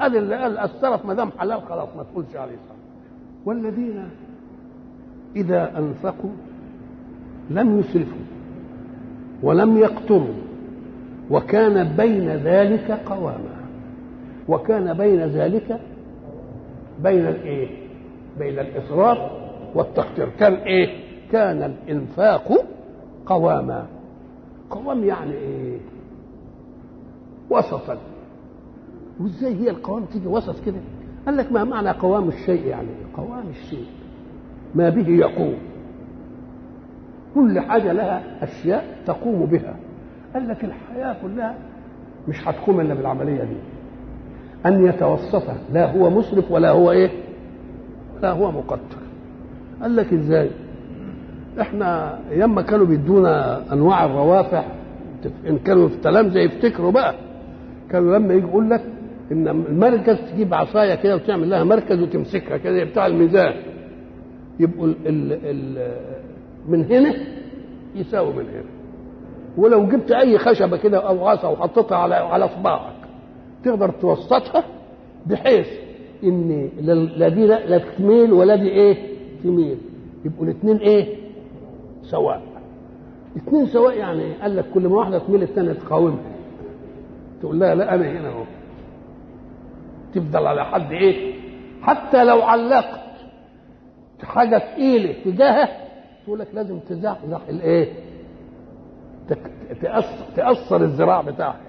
[0.00, 2.74] قال اللي قال السرف ما دام حلال خلاص ما تقولش عليه صح
[3.46, 4.08] والذين
[5.36, 6.30] إذا أنفقوا
[7.50, 8.22] لم يسرفوا
[9.42, 10.34] ولم يقتروا
[11.30, 13.62] وكان بين ذلك قواما.
[14.48, 15.80] وكان بين ذلك
[17.02, 17.68] بين الإيه؟
[18.38, 19.18] بين الإسراف
[19.74, 20.28] والتقتير.
[20.40, 20.88] كان إيه؟
[21.32, 22.52] كان الإنفاق
[23.26, 23.86] قواما.
[24.70, 25.78] قوام يعني إيه؟
[27.58, 27.98] وسطا.
[29.20, 30.80] وإزاي هي القوام تيجي وسط كده؟
[31.26, 33.86] قال لك ما معنى قوام الشيء يعني؟ قوام الشيء.
[34.74, 35.54] ما به يقوم.
[37.34, 39.76] كل حاجة لها أشياء تقوم بها.
[40.34, 41.54] قال لك الحياة كلها
[42.28, 43.56] مش هتقوم إلا بالعملية دي.
[44.66, 47.10] أن يتوسط لا هو مسرف ولا هو إيه؟
[48.16, 49.02] ولا هو مقتر.
[49.82, 50.50] قال لك إزاي؟
[51.60, 54.64] إحنا أيام ما كانوا بيدونا أنواع الروافع
[55.48, 57.14] إن كانوا في التلامذه يفتكروا بقى.
[57.92, 58.82] كانوا لما يجي يقول لك
[59.32, 63.54] إن المركز تجيب عصاية كده وتعمل لها مركز وتمسكها كده بتاع الميزان.
[64.60, 65.92] يبقوا ال ال ال
[66.68, 67.14] من هنا
[67.94, 68.64] يساوي من هنا.
[69.56, 72.94] ولو جبت أي خشبة كده أو عصا وحطيتها على على صباعك
[73.64, 74.64] تقدر توسطها
[75.26, 75.66] بحيث
[76.24, 76.70] إن
[77.16, 78.96] لا دي لا تميل ولا دي إيه؟
[79.44, 79.78] تميل.
[80.24, 81.16] يبقوا الاثنين إيه؟
[82.02, 82.42] سواء.
[83.36, 86.31] اثنين سواء يعني قال لك كل ما واحدة تميل الثانية تقاومها.
[87.42, 88.44] تقول لها لا أنا هنا أهو
[90.14, 91.34] تفضل على حد إيه
[91.82, 93.00] حتى لو علقت
[94.22, 95.68] حاجة ثقيله تجاهها
[96.24, 97.92] تقول لك لازم تزحزح الإيه
[99.82, 101.60] تأثر, تأثر الذراع بتاعها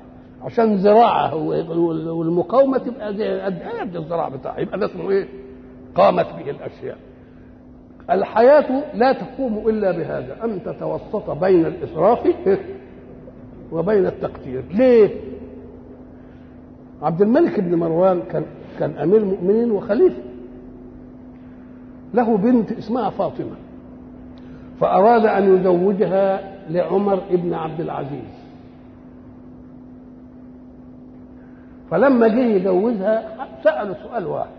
[0.42, 5.28] عشان ذراعها والمقاومة تبقى زي قد الذراع بتاعها يبقى ده اسمه إيه؟
[5.96, 6.98] قامت به الأشياء.
[8.12, 12.28] الحياة لا تقوم إلا بهذا أن تتوسط بين الإسراف
[13.74, 15.33] وبين التقتير، ليه؟
[17.04, 18.46] عبد الملك بن مروان كان
[18.80, 20.22] كان أمير المؤمنين وخليفة.
[22.14, 23.56] له بنت اسمها فاطمة.
[24.80, 28.44] فأراد أن يزوجها لعمر بن عبد العزيز.
[31.92, 34.50] فلما جه يجوزها سأله سؤال واحد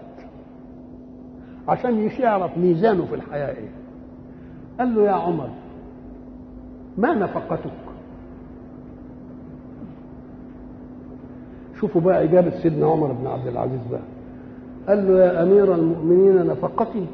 [1.68, 3.68] عشان يعرف ميزانه في الحياة إيه
[4.78, 5.48] قال له يا عمر
[6.98, 7.83] ما نفقتك
[11.80, 14.00] شوفوا بقى إجابة سيدنا عمر بن عبد العزيز بقى.
[14.88, 17.06] قال له يا أمير المؤمنين نفقتي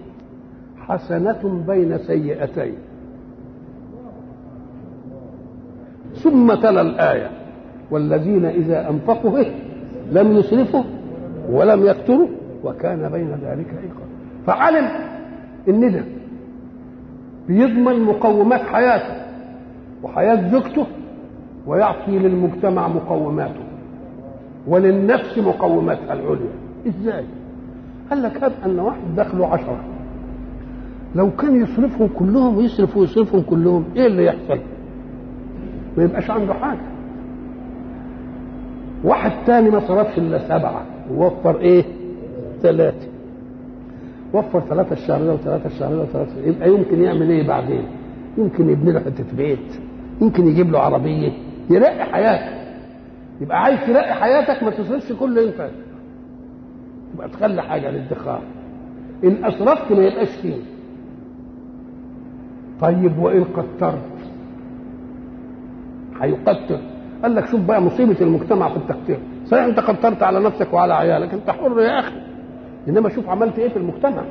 [0.79, 2.75] حسنة بين سيئتين.
[6.15, 7.31] ثم تلا الآية.
[7.91, 9.53] والذين إذا أنفقوا إيه؟
[10.13, 10.83] لم يسرفوا
[11.51, 12.29] ولم يقتروا
[12.65, 14.05] وكان بين ذلك إيقا
[14.47, 14.89] فعلم
[15.69, 16.05] إن ده
[17.49, 19.15] بيضمن مقومات حياته
[20.03, 20.87] وحياة زوجته
[21.67, 23.70] ويعطي للمجتمع مقوماته.
[24.67, 26.51] وللنفس مقوماتها العليا.
[26.89, 27.25] إزاي؟
[28.11, 29.85] قال لك هب أن واحد دخله عشرة.
[31.15, 34.61] لو كان يصرفهم كلهم ويصرف ويصرفهم كلهم إيه اللي يحصل؟
[35.97, 36.81] ما يبقاش عنده حاجة.
[39.05, 40.83] واحد تاني ما صرفش إلا سبعة
[41.15, 41.85] ووفر إيه؟
[42.63, 43.09] ثلاثة.
[44.35, 47.85] وفر ثلاثة الشهر ده وثلاثة الشهر ده وثلاثة يبقى يمكن يعمل إيه بعدين؟
[48.39, 49.81] يمكن يبني له حتة بيت
[50.21, 51.33] يمكن يجيب له عربية.
[51.71, 52.60] يرقي حياته
[53.41, 55.71] يبقى عايز ترقي حياتك ما تصرفش كل انت
[57.15, 58.43] يبقى تخلي حاجة للادخار.
[59.25, 60.55] إن أسرفت ما يبقاش فيه.
[62.81, 64.03] طيب وإن قترت؟
[66.21, 66.79] هيقتر
[67.23, 71.35] قال لك شوف بقى مصيبة المجتمع في التقتير صحيح أنت قترت على نفسك وعلى عيالك.
[71.35, 72.21] أنت حر يا أخي.
[72.89, 74.23] إنما شوف عملت إيه في المجتمع.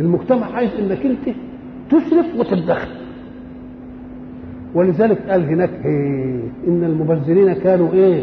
[0.00, 1.36] المجتمع عايز إنك أنت
[1.90, 2.99] تسرف وتتدخل
[4.74, 8.22] ولذلك قال هناك إيه؟ إن المبذرين كانوا إيه؟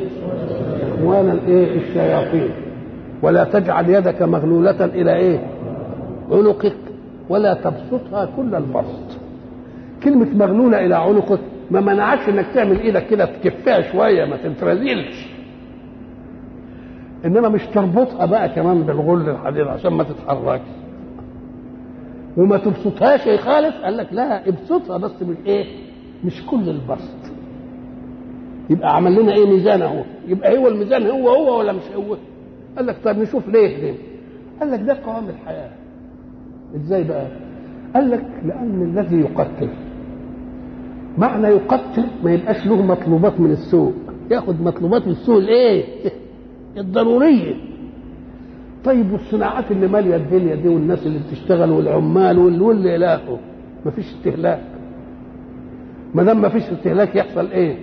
[1.00, 2.50] اخوان الإيه؟ الشياطين.
[3.22, 5.40] ولا تجعل يدك مغلولة إلى إيه؟
[6.32, 6.74] عنقك
[7.30, 9.18] ولا تبسطها كل البسط.
[10.04, 11.40] كلمة مغلولة إلى عنقك
[11.72, 15.28] ما منعكش إنك تعمل إيدك كده تكفيها شوية ما تترزلش
[17.26, 20.62] إنما مش تربطها بقى كمان بالغل الحديد عشان ما تتحركش.
[22.38, 25.66] وما تبسطهاش يا خالف قال لك لا ابسطها بس من إيه؟
[26.26, 27.32] مش كل البسط.
[28.70, 32.18] يبقى عمل لنا إيه ميزان أهو؟ يبقى هو الميزان هو هو ولا مش هو؟
[32.78, 33.94] قال لك طيب نشوف ليه ليه؟
[34.60, 35.70] قال لك ده قوام الحياة.
[36.76, 37.28] إزاي بقى؟
[37.96, 39.70] قال لك لأن الذي يقتل.
[41.18, 43.94] معنى يقتل ما يبقاش له مطلوبات من السوق.
[44.32, 45.84] ياخد مطلوبات من السوق الايه
[46.78, 47.56] الضرورية.
[48.86, 53.40] طيب والصناعات اللي مالية الدنيا دي والناس اللي بتشتغل والعمال واللي إلى اخره
[53.86, 54.62] مفيش استهلاك.
[56.16, 57.76] ما دام مفيش استهلاك يحصل إيه؟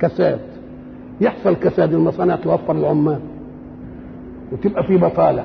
[0.00, 0.40] كساد.
[1.20, 1.92] يحصل كساد.
[1.94, 3.20] المصانع توفر العمال
[4.52, 5.44] وتبقى في بطالة.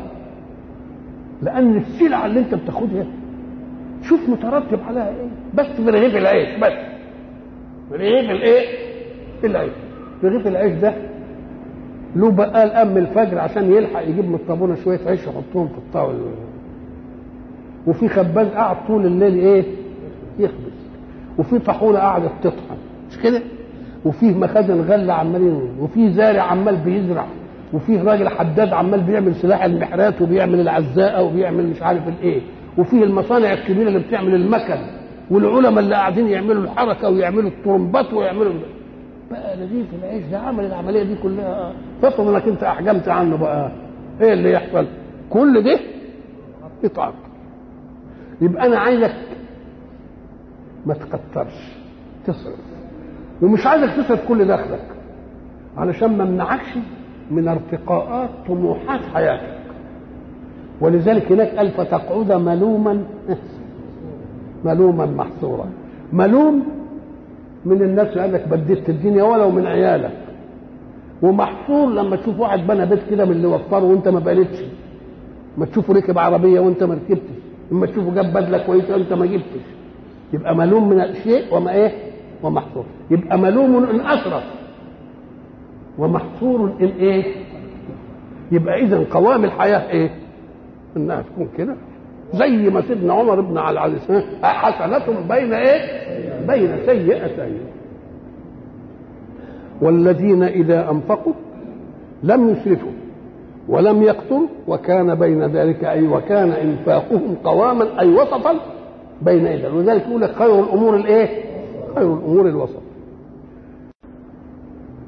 [1.42, 3.06] لأن السلعه اللي أنت بتاخدها
[4.02, 6.74] شوف مترتب عليها إيه؟ بس في رغيف العيش بس.
[7.92, 8.66] رغيف الإيه؟
[9.44, 9.72] العيش.
[10.24, 10.94] رغيف العيش ده
[12.16, 16.20] له بقال ام الفجر عشان يلحق يجيب من الطابونه شوية عيش يحطهم في الطاولة.
[17.88, 19.64] وفي خباز قاعد طول الليل إيه؟
[20.40, 20.67] يخبز.
[21.38, 22.78] وفي طاحونه قاعدة تطحن
[23.12, 23.42] مش كده؟
[24.06, 27.26] وفيه مخازن غلة عمالين وفي زارع عمال بيزرع
[27.74, 32.42] وفيه راجل حداد عمال بيعمل سلاح المحرات وبيعمل العزاءة وبيعمل مش عارف الإيه.
[32.78, 34.78] وفيه المصانع الكبيرة اللي بتعمل المكن
[35.32, 38.54] والعلماء اللي قاعدين يعملوا الحركة ويعملوا الطرمبات ويعملوا
[39.32, 41.74] بقى رغيف العيش ده عمل العملية دي كلها.
[42.02, 43.72] تفرض انك انت أحجمت عنه بقى.
[44.22, 44.86] إيه اللي يحصل؟
[45.30, 45.80] كل ده
[46.84, 47.16] يتعطل.
[48.42, 49.14] يبقى أنا عايزك
[50.88, 51.76] ما تكترش
[52.28, 52.60] تصرف.
[53.42, 54.86] ومش عايزك تصرف كل دخلك
[55.78, 56.78] علشان ما منعكش
[57.32, 59.58] من ارتقاءات طموحات حياتك.
[60.82, 63.04] ولذلك هناك قال فتقعد ملوما
[64.66, 65.70] ملوما محصورا.
[66.14, 66.64] ملوم
[67.66, 70.18] من الناس اللي قال لك بددت الدنيا ولو من عيالك.
[71.22, 74.60] ومحصور لما تشوف واحد بنى بيت كده من اللي وفره وانت ما بنيتش
[75.58, 77.38] ما تشوفه ركب عربية وانت ما ركبتش.
[77.72, 79.77] اما تشوفه جاب بدلة كويسة وانت ما جبتش.
[80.34, 81.92] يبقى ملوم من الشيء وما إيه؟
[82.44, 82.86] ومحصور.
[83.12, 84.44] يبقى ملوم إن اسرف
[85.98, 87.24] ومحصور إن إيه؟
[88.52, 90.10] يبقى اذا قوام الحياة إيه؟
[90.98, 91.76] إنها تكون كده.
[92.34, 95.82] زي ما سيدنا عمر بن عليه السلام حسنة بين إيه؟
[96.48, 97.60] بين سيئتين
[99.82, 101.34] والذين إذا أنفقوا
[102.24, 102.92] لم يسرفوا
[103.70, 108.56] ولم يقتروا وكان بين ذلك أي وكان إنفاقهم قواما أي وسطا
[109.22, 111.28] بين ذلك ولذلك يقول لك خير الأمور الإيه؟
[111.96, 112.82] خير الأمور الوسط.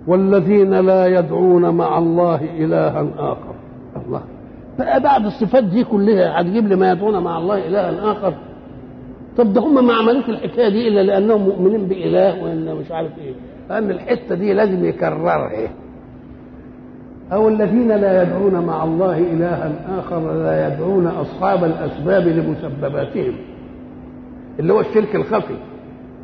[0.07, 3.55] والذين لا يدعون مع الله إلها آخر.
[4.05, 4.21] الله.
[4.79, 8.33] بقى بعد الصفات دي كلها هتجيب لي ما يدعون مع الله إلها آخر.
[9.37, 13.33] طب ده هم ما عملوش الحكاية دي إلا لأنهم مؤمنين بإله ولا مش عارف إيه.
[13.69, 15.69] لأن الحتة دي لازم يكررها؟
[17.33, 23.33] أو الذين لا يدعون مع الله إلها آخر لا يدعون أصحاب الأسباب لمسبباتهم.
[24.59, 25.53] اللي هو الشرك الخفي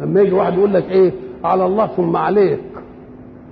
[0.02, 1.12] لما يجي واحد يقول لك إيه؟
[1.43, 2.60] على الله ثم عليك.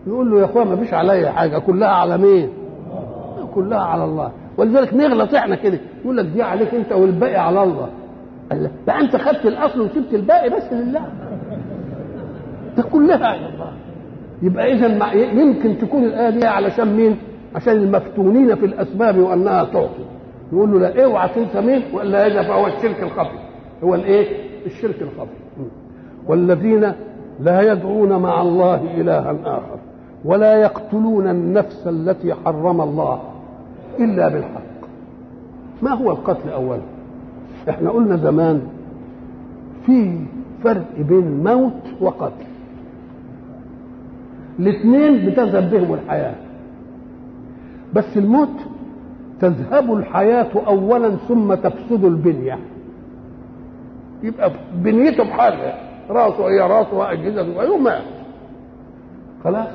[0.08, 2.50] يقول له يا اخويا ما فيش عليا حاجة كلها على مين؟
[3.56, 4.32] كلها على الله.
[4.58, 5.80] ولذلك نغلط إحنا كده.
[6.04, 7.90] يقول لك دي عليك أنت والباقي على الله.
[8.52, 11.02] قال بقى أنت خدت الأصل وسبت الباقي بس لله.
[12.78, 13.72] ده كلها على الله.
[14.42, 17.18] يبقى اذا يمكن تكون الآية دي علشان مين؟
[17.56, 20.06] عشان المفتونين في الأسباب وأنها تعطي.
[20.54, 23.38] يقول له لا اوعى تنسى مين؟ وألا هذا فهو الشرك الخفي.
[23.84, 25.70] هو الإيه؟ الشرك الخفي
[26.28, 26.94] والذين
[27.40, 29.80] لا يدعون مع الله إلها آخر
[30.26, 33.22] ولا يقتلون النفس التي حرم الله
[34.00, 34.64] إلا بالحق.
[35.82, 36.82] ما هو القتل اولا؟
[37.70, 38.62] إحنا قلنا زمان
[39.86, 40.20] في
[40.64, 42.46] فرق بين موت وقتل.
[44.60, 46.36] الاثنين بتذهب بهم الحياة.
[47.94, 48.58] بس الموت
[49.42, 52.60] تذهب الحياة اولا ثم تفسد البنية.
[54.24, 55.74] يبقى بنيته بحاجه
[56.10, 58.02] راسه هي راسه واجهزته ويوم مات
[59.44, 59.68] خلاص.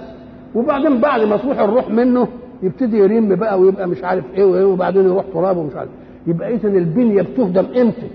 [0.54, 2.28] وبعدين بعد ما تروح الروح منه
[2.62, 5.90] يبتدي يرم بقى ويبقى مش عارف إيه وإيه وبعدين يروح تراب ومش عارف.
[6.26, 8.10] يبقى اذا البنية بتهدم إمتى؟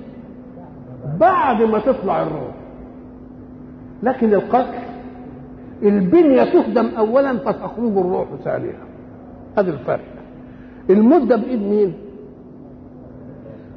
[1.19, 2.54] بعد ما تطلع الروح.
[4.04, 4.80] لكن القتل
[5.84, 8.78] البنية تهدم اولا فتخرج الروح ثانيا.
[9.58, 10.06] هذا الفرق.
[10.89, 11.93] المدة بإيد مين؟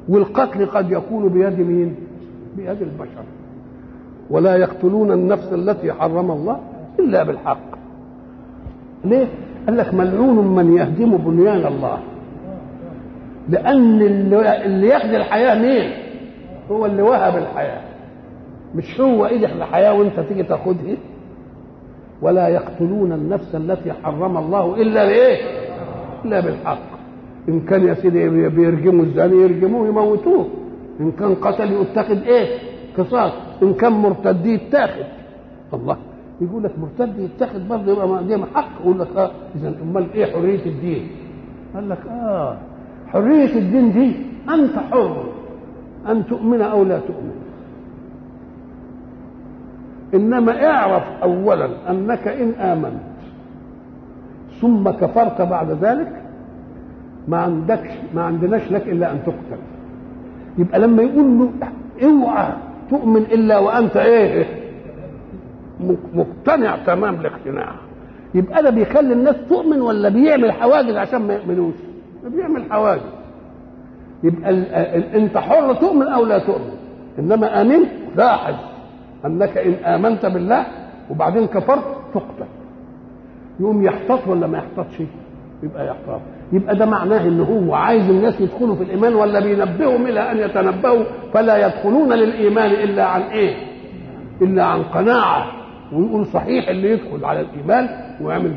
[0.09, 1.95] والقتل قد يكون بيد مين؟
[2.57, 3.23] بيد البشر.
[4.29, 6.59] ولا يقتلون النفس التي حرم الله
[6.99, 7.77] إلا بالحق.
[9.05, 9.27] ليه؟
[9.67, 11.99] قال لك ملعون من يهدم بنيان الله.
[13.49, 15.91] لأن اللي ياخذ الحياة مين؟
[16.71, 17.81] هو اللي وهب الحياة.
[18.75, 20.95] مش هو إيدك الحياة وأنت تيجي تاخدها؟
[22.21, 25.37] ولا يقتلون النفس التي حرم الله إلا بإيه؟
[26.25, 26.97] إلا بالحق.
[27.49, 30.47] إن كان يا سيدي بيرجموا الزاني يرجموه يموتوه.
[30.99, 32.57] إن كان قتل يتخذ إيه؟
[32.97, 33.31] قصاص.
[33.63, 35.05] إن كان مرتد يتاخد
[35.73, 35.97] الله.
[36.41, 38.69] يقول لك مرتد يتخذ برضه يبقى دي حق.
[38.81, 41.07] يقول لك آه اذا أمال إيه حرية الدين؟
[41.75, 42.57] قال لك آه
[43.07, 44.15] حرية الدين دي
[44.53, 45.23] أنت حر.
[46.07, 47.35] أن تؤمن أو لا تؤمن.
[50.13, 53.01] إنما اعرف اولا أنك إن آمنت.
[54.61, 56.23] ثم كفرت بعد ذلك.
[57.27, 59.61] ما عندكش ما عندناش لك إلا أن تقتل.
[60.57, 61.49] يبقى لما يقول له
[62.03, 62.53] اوعى
[62.89, 64.45] تؤمن إلا وأنت إيه؟
[66.13, 67.71] مقتنع تمام الاقتناع.
[68.35, 71.73] يبقى ده بيخلي الناس تؤمن ولا بيعمل حواجز عشان ما يؤمنوش؟
[72.25, 73.01] بيعمل حواجز.
[74.23, 74.49] يبقى
[75.17, 76.71] انت حر تؤمن أو لا تؤمن.
[77.19, 78.55] إنما آمنت لاحظ
[79.25, 80.65] أنك إن آمنت بالله
[81.11, 82.45] وبعدين كفرت تقتل.
[83.59, 85.01] يقوم يحتاط ولا ما يحتاطش؟
[85.63, 90.31] يبقى يحتاط يبقى ده معناه إن هو عايز الناس يدخلوا في الإيمان ولا بينبههم إلى
[90.31, 93.55] أن يتنبهوا فلا يدخلون للإيمان إلا عن إيه؟
[94.41, 95.45] إلا عن قناعة.
[95.93, 97.89] ويقول صحيح اللي يدخل على الإيمان
[98.21, 98.51] ويعمل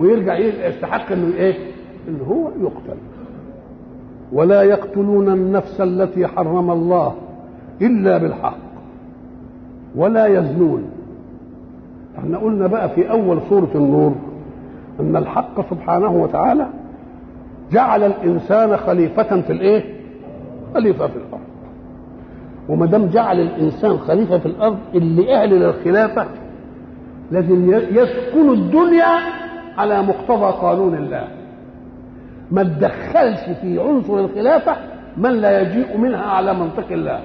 [0.00, 1.54] ويرجع يستحق إنه إيه؟
[2.08, 2.98] ان هو يقتل.
[4.32, 7.14] ولا يقتلون النفس التي حرم الله
[7.82, 8.56] إلا بالحق.
[9.96, 10.90] ولا يزنون.
[12.18, 14.14] إحنا قلنا بقى في أول سورة النور
[15.00, 16.66] أن الحق سبحانه وتعالى
[17.72, 19.84] جعل الإنسان خليفة في الإيه؟
[20.74, 21.42] خليفة في الأرض.
[22.68, 26.26] وما دام جعل الإنسان خليفة في الأرض اللي أهل للخلافة
[27.30, 29.18] لازم يسكن الدنيا
[29.78, 31.28] على مقتضى قانون الله.
[32.50, 34.76] ما تدخلش في عنصر الخلافة
[35.16, 37.20] من لا يجيء منها على منطق الله.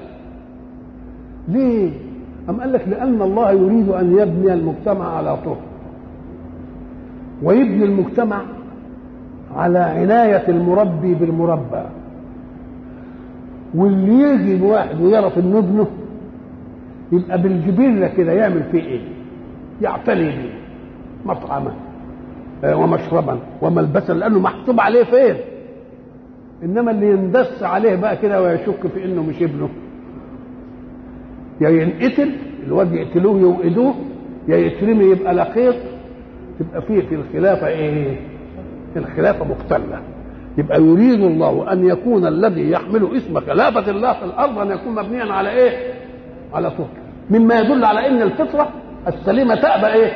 [1.48, 1.92] ليه؟
[2.50, 5.58] أم قال لك لأن الله يريد أن يبني المجتمع على طهر
[7.44, 8.42] ويبني المجتمع
[9.56, 11.84] على عناية المربي بالمربى
[13.76, 15.88] واللي يجي بواحد ويعرف إنه ابنه
[17.12, 19.02] يبقى بالجبلة كده يعمل فيه إيه؟
[19.82, 20.50] يعتني به
[21.26, 21.74] مطعما
[22.74, 25.36] ومشربا وملبسا لأنه محسوب عليه فين؟
[26.64, 29.70] إنما اللي يندس عليه بقى كده ويشك في إنه مش ابنه
[31.62, 32.32] يا ينقتل
[32.68, 33.94] الواد يقتلوه يوقدوه
[34.48, 35.76] يا يترمي يبقى لقيط
[36.60, 38.20] تبقى فيه في الخلافة إيه
[38.96, 40.00] الخلافة مختلة
[40.58, 45.34] يبقى يريد الله أن يكون الذي يحمل اسم خلافة الله في الأرض أن يكون مبنيا
[45.34, 45.94] على إيه؟
[46.54, 46.88] على طهر
[47.30, 48.70] مما يدل على أن الفطرة
[49.08, 50.12] السليمة تأبى إيه؟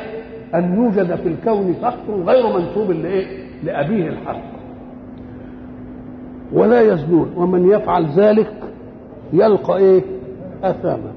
[0.54, 3.26] أن يوجد في الكون شخص غير منسوب لإيه؟
[3.64, 4.42] لأبيه الحق
[6.52, 8.52] ولا يزنون ومن يفعل ذلك
[9.32, 10.02] يلقى إيه؟
[10.64, 11.12] أثاما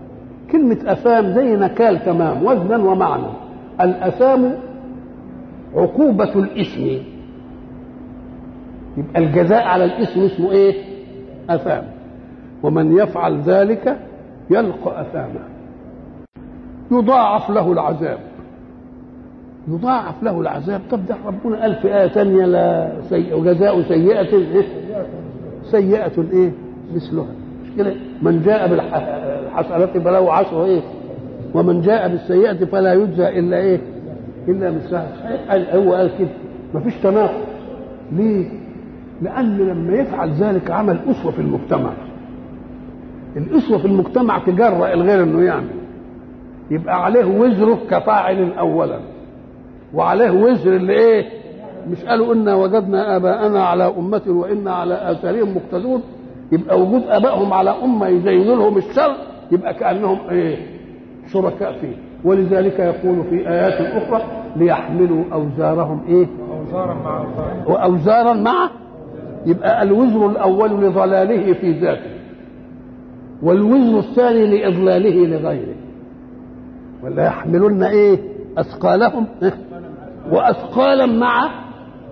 [0.51, 3.27] كلمة أثام زي نكال تمام وزنا ومعنى
[3.81, 4.55] الأثام
[5.75, 7.03] عقوبة الاسم
[8.97, 10.75] يبقى الجزاء على الاسم اسمه إيه؟
[11.49, 11.83] أثام
[12.63, 13.97] ومن يفعل ذلك
[14.49, 15.39] يلقى أثاما
[16.91, 18.19] يضاعف له العذاب
[19.67, 24.65] يضاعف له العذاب طب ده ربنا قال في آية ثانية لا سيء وجزاء سيئة إيه؟
[25.63, 26.51] سيئة إيه؟
[26.95, 27.25] مثلها؟
[28.21, 30.81] من جاء بالحسنة فله عشر إيه؟
[31.53, 33.79] ومن جاء بالسيئة فلا يجزى إلا إيه؟
[34.47, 36.29] إلا مثلها هو قال كده.
[36.73, 37.41] مفيش تناقض.
[38.11, 38.49] ليه؟
[39.21, 41.91] لأن لما يفعل ذلك عمل أسوة في المجتمع.
[43.37, 45.69] الأسوة في المجتمع تجرأ الغير إنه يعمل.
[46.71, 48.99] يبقى عليه وزره كفاعل أولا.
[49.93, 51.25] وعليه وزر اللي إيه؟
[51.89, 56.01] مش قالوا إنا وجدنا آباءنا على أمة وإنا على آثارهم مقتدون.
[56.51, 59.15] يبقى وجود آبائهم على أمة يزينوا لهم الشر
[59.51, 60.57] يبقى كأنهم إيه؟
[61.27, 61.95] شركاء فيه.
[62.23, 64.21] ولذلك يقول في آيات أخرى
[64.55, 66.27] ليحملوا أوزارهم إيه؟
[66.59, 67.25] أوزارا مع
[67.67, 68.69] وأوزارا مع؟
[69.45, 72.11] يبقى الوزر الأول لضلاله في ذاته
[73.43, 75.75] والوزر الثاني لإضلاله لغيره.
[77.03, 78.19] ولا يحملن إيه؟
[78.57, 79.25] أثقالهم؟
[80.31, 81.49] وأثقالا مع؟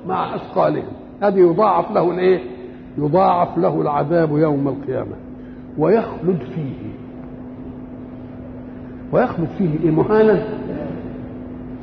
[0.08, 0.92] مع أثقالهم.
[1.24, 2.40] هذه يضاعف له الإيه؟
[2.98, 5.16] يضاعف له العذاب يوم القيامة.
[5.78, 6.89] ويخلد فيه.
[9.12, 10.44] ويخلد فيه إيه؟ مهانا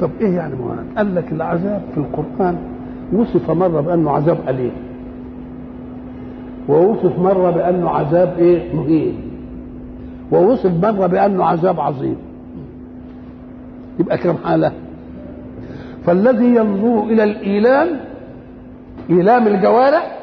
[0.01, 2.57] طب إيه يعني مهانا قال لك العذاب في القرآن
[3.13, 4.73] وصف مرة بأنه عذاب أليم.
[6.69, 9.21] ووصف مرة بأنه عذاب إيه؟ مهين.
[10.33, 12.17] ووصف مرة بأنه عذاب عظيم.
[14.01, 14.73] يبقى كم حالة.
[16.07, 17.89] فالذي ينظر إلى الإيلام
[19.11, 20.19] إيلام الجوارح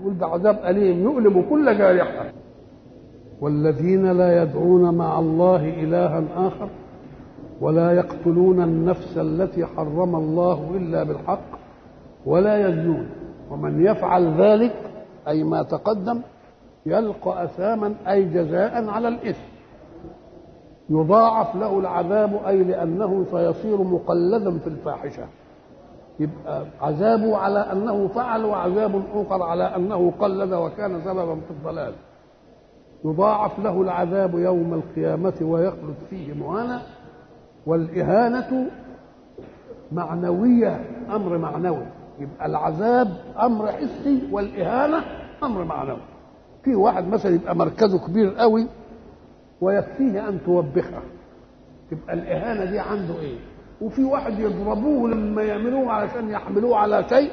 [0.00, 2.24] يقول ده عذاب أليم يؤلم كل جارحة.
[3.40, 6.68] والذين لا يدعون مع الله إلها آخر
[7.60, 11.58] ولا يقتلون النفس التي حرم الله إلا بالحق
[12.26, 13.08] ولا يزنون.
[13.50, 14.74] ومن يفعل ذلك
[15.28, 16.20] أي ما تقدم
[16.86, 19.48] يلقى أثاما أي جزاء على الإثم.
[20.90, 25.24] يضاعف له العذاب أي لأنه سيصير مقلدا في الفاحشة.
[26.20, 31.92] يبقى عذابه على أنه فعل وعذاب آخر على أنه قلد وكان سببا في الضلال.
[33.04, 36.82] يضاعف له العذاب يوم القيامة ويخلد فيه مهانا.
[37.66, 38.66] والإهانة
[39.92, 41.86] معنوية أمر معنوي.
[42.18, 43.08] يبقى العذاب
[43.42, 45.04] أمر حسي والإهانة
[45.42, 46.00] أمر معنوي.
[46.64, 48.66] في واحد مثلا يبقى مركزه كبير قوي
[49.60, 51.02] ويكفيه أن توبخه.
[51.90, 53.38] تبقى الإهانة دي عنده إيه؟
[53.80, 57.30] وفي واحد يضربوه لما يعملوه علشان يحملوه على شيء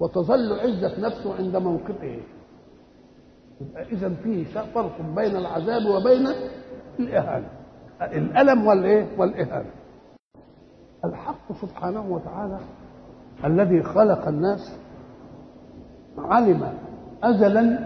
[0.00, 2.18] وتظل عزة نفسه عند موقفه.
[3.60, 6.26] يبقى إذا في فرق بين العذاب وبين
[7.00, 7.48] الإهانة.
[8.02, 9.70] الألم والإيه؟ والإهانة.
[11.04, 12.58] الحق سبحانه وتعالى
[13.44, 14.78] الذي خلق الناس
[16.18, 16.72] علم
[17.22, 17.78] أزلا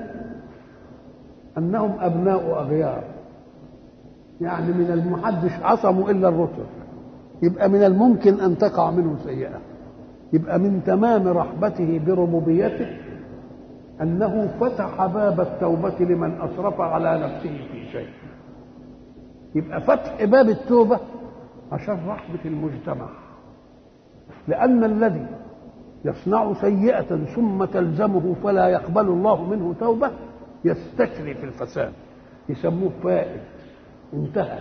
[1.58, 3.04] أنهم أبناء أغيار
[4.40, 6.64] يعني من المحدش عصموا إلا الرسل.
[7.42, 9.60] يبقى من الممكن أن تقع منه سيئة.
[10.32, 12.86] يبقى من تمام رحمته بربوبيته
[14.00, 18.08] أنه فتح باب التوبة لمن أسرف على نفسه في شيء.
[19.54, 21.00] يبقى فتح باب التوبة
[21.72, 23.08] عشان رحمة المجتمع.
[24.48, 25.26] لأن الذي
[26.04, 30.10] يصنع سيئة ثم تلزمه فلا يقبل الله منه توبة
[30.64, 31.92] يستشري في الفساد.
[32.48, 33.40] يسموه فائد.
[34.14, 34.58] انتهى.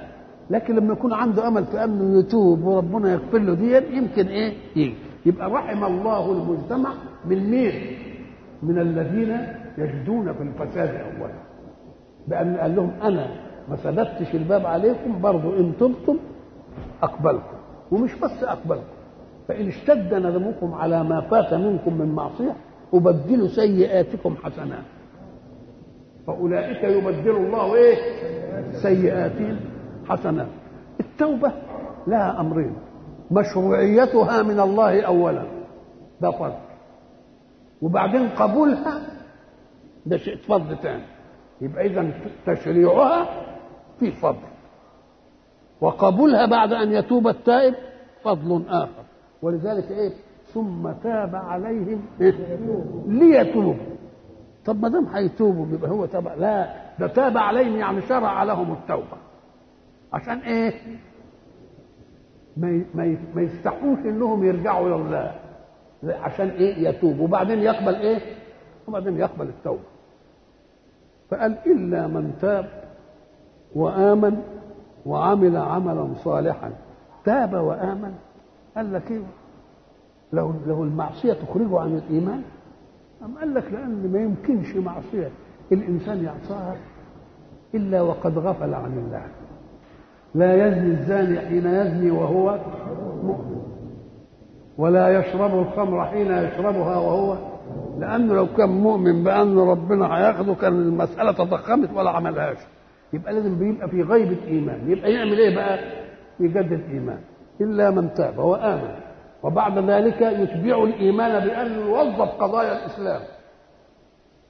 [0.50, 4.96] لكن لما يكون عنده أمل في انه يتوب وربنا يغفر له دي يمكن إيه؟ يجي.
[5.26, 6.90] يبقى رحم الله المجتمع
[7.26, 7.74] من مين
[8.64, 9.38] من الذين
[9.78, 11.34] يجدون في الفساد اولا.
[12.28, 13.28] بأن قال لهم أنا
[13.70, 16.18] ما سددتش الباب عليكم برضو إن تبتم
[17.04, 17.58] أقبلكم
[17.92, 18.84] ومش بس أقبلكم
[19.48, 22.56] فإن اشتد ندمكم على ما فات منكم من معصية
[22.94, 24.84] ابدل سيئاتكم حسنات
[26.28, 27.96] فأولئك يبدل الله إيه؟
[28.72, 29.60] سيئاتهم
[30.06, 30.48] حسنات
[31.00, 31.52] التوبة
[32.08, 32.74] لها أمرين
[33.32, 35.44] مشروعيتها من الله اولا.
[36.22, 36.54] ده فرض.
[37.82, 39.02] وبعدين قبولها.
[40.06, 41.04] ده شيء فرض ثاني
[41.62, 42.12] يبقى اذا
[42.46, 43.30] تشريعها
[44.00, 44.48] في فضل.
[45.82, 47.76] وقبولها بعد أن يتوب التائب
[48.24, 49.04] فضل آخر.
[49.42, 50.12] ولذلك إيه؟
[50.54, 52.34] ثم تاب عليهم إيه؟
[53.08, 53.76] ليتوبوا.
[54.66, 56.28] طب ما دام هيتوبوا يبقى هو تاب.
[56.28, 59.18] لا ده تاب عليهم يعني شرع لهم التوبة.
[60.14, 60.74] عشان إيه؟
[62.58, 65.36] ما ما ما يستحوش إنهم يرجعوا الله
[66.04, 68.20] عشان إيه يتوب وبعدين يقبل إيه؟
[68.88, 69.84] وبعدين يقبل التوبة.
[71.30, 72.70] فقال إلا من تاب
[73.76, 74.42] وآمن
[75.06, 76.72] وعمل عملا صالحا.
[77.26, 78.14] تاب وآمن.
[78.76, 79.22] قال لك إيه؟
[80.34, 82.42] لو لو المعصية تخرجه عن الإيمان؟
[83.26, 85.30] أم قال لك لأن ما يمكنش معصية
[85.72, 86.76] الإنسان يعصاها
[87.74, 89.26] إلا وقد غفل عن الله.
[90.36, 92.60] لا يزني الزاني حين يزني وهو
[93.24, 93.51] مؤمن.
[94.82, 97.38] ولا يشرب الخمر حين يشربها وهو
[98.00, 102.58] لأنه لو كان مؤمن بأن ربنا هياخده كان المسألة تضخمت ولا عملهاش
[103.14, 104.92] يبقى لازم بيبقى في غيبة إيمان.
[104.92, 105.80] يبقى يعمل إيه بقى؟
[106.40, 107.20] يجدد إيمان.
[107.62, 108.96] إلا من تاب وآمن
[109.44, 113.22] وبعد ذلك يتبع الإيمان بأن يوظف قضايا الإسلام.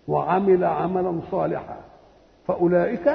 [0.08, 1.78] وعمل عملا صالحا.
[2.48, 3.08] فأولئك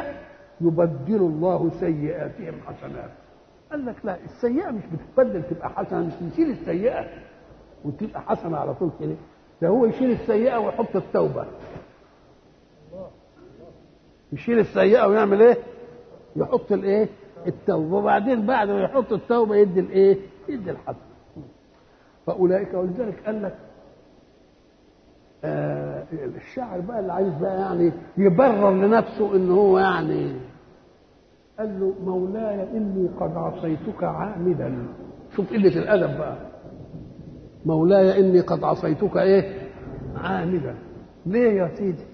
[0.60, 3.10] يبدل الله سيئاتهم حسنات.
[3.70, 7.04] قال لك لا السيئة مش بتتبدل تبقى حسنة مش نشيل السيئة
[7.84, 9.14] وتبقى حسنة على طول كده.
[9.62, 11.46] ده هو يشيل السيئة ويحط التوبة.
[14.32, 15.56] يشيل السيئة ويعمل إيه؟
[16.36, 17.08] يحط الإيه؟
[17.46, 17.96] التوبة.
[17.96, 21.02] وبعدين بعد ما يحط التوبة يدي الإيه؟ يدي الحسنة.
[22.26, 23.56] فأولئك ولذلك قال لك
[25.44, 26.04] آه
[26.36, 30.36] الشاعر بقى اللي عايز بقى يعني يبرر لنفسه إن هو يعني
[31.58, 34.86] قال له مولاي إني قد عصيتك عامدا.
[35.36, 36.36] شوف قلة الأدب بقى.
[37.66, 39.68] مولاي إني قد عصيتك إيه؟
[40.16, 40.74] عامدا.
[41.26, 42.04] ليه يا سيدي؟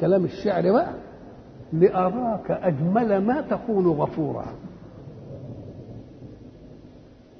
[0.00, 0.94] كلام الشعر بقى.
[1.72, 4.44] لأراك أجمل ما تكون غفورا.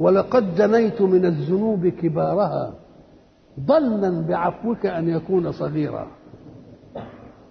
[0.01, 2.75] ولقد جنيت من الذنوب كبارها
[3.61, 6.07] ظنا بعفوك أن يكون صغيرا.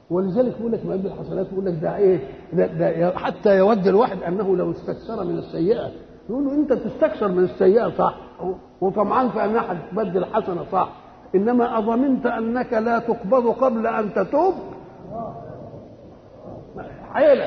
[0.10, 2.20] ولذلك يقول لك ما الحسنات يقول لك ده إيه؟
[2.53, 5.91] ده, ده حتى يود الواحد أنه لو استكثر من السيئة.
[6.30, 8.16] يقول له أنت تستكثر من السيئة صح.
[8.82, 10.89] وطمعان في انها تبدل حسنه صح.
[11.36, 14.53] إنما أظننت أنك لا تقبض قبل أن تتوب.
[17.14, 17.45] حيلة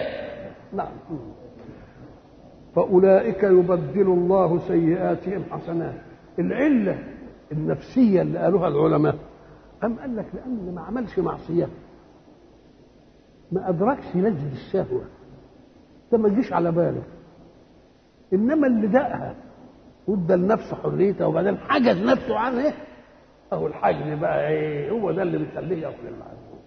[0.72, 0.92] نعم.
[2.74, 5.94] فأولئك يبدل الله سيئاتهم حسنات.
[6.38, 6.98] العلة
[7.52, 9.14] النفسية اللي قالوها العلماء.
[9.84, 11.68] أم قال لك لأن ما عملش معصية؟
[13.53, 15.05] ما أدركش لذة الشهوة.
[16.12, 17.03] ده ما يجيش على باله.
[18.32, 19.34] إنما اللي دقها
[20.09, 22.72] وادى لنفسه حريتها وبعدين حجز نفسه عنها
[23.53, 26.62] أهو الحجز بقى إيه؟ هو ده اللي بيخليه ياكل المعلومة.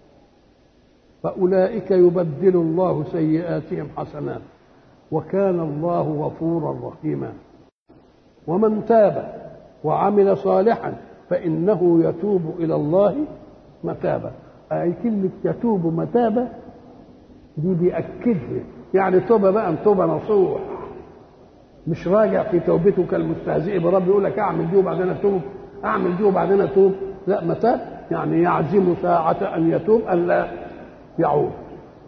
[1.24, 4.42] فأولئك يبدل الله سيئاتهم حسنات
[5.12, 7.34] وكان الله غفورا رحيما.
[8.48, 9.46] ومن تاب
[9.84, 10.94] وعمل صالحا
[11.30, 13.16] فإنه يتوب إلى الله
[13.84, 14.32] متابا.
[14.72, 16.50] أي كلمة يتوب متابا
[17.58, 20.62] دي بيأكدها يعني توبة بقى توبة نصوح.
[21.88, 25.41] مش راجع في توبته كالمستهزئ برب يقول لك أعمل دي وبعدين أتوب.
[25.86, 26.93] أعمل دي وبعدين أتوب.
[27.28, 27.80] لا متاب
[28.12, 30.47] يعني يعزم ساعة أن يتوب أن لا
[31.20, 31.51] يعود.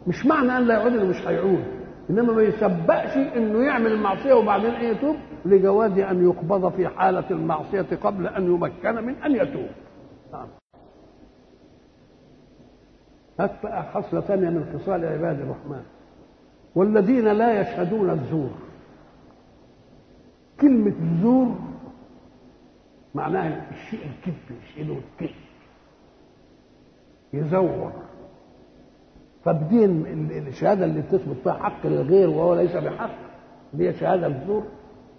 [0.07, 1.63] مش معنى أن لا يعود إنه مش هيعود.
[2.09, 7.85] إنما ما يسبقش إنه يعمل المعصية وبعدين إيه يتوب؟ لجواز أن يقبض في حالة المعصية
[8.03, 9.67] قبل أن يمكن من أن يتوب.
[13.93, 15.83] خصله ثانية من خصال عباد الرحمن.
[16.75, 18.49] والذين لا يشهدون الزور.
[20.61, 21.55] كلمة الزور
[23.15, 25.35] معناها الشيء الكذب يشهدوا الكذب.
[27.33, 27.91] يزور.
[29.43, 30.05] فبدين
[30.47, 33.15] الشهادة اللي بتثبت فيها حق للغير وهو ليس بحق
[33.79, 34.63] هي شهادة الزور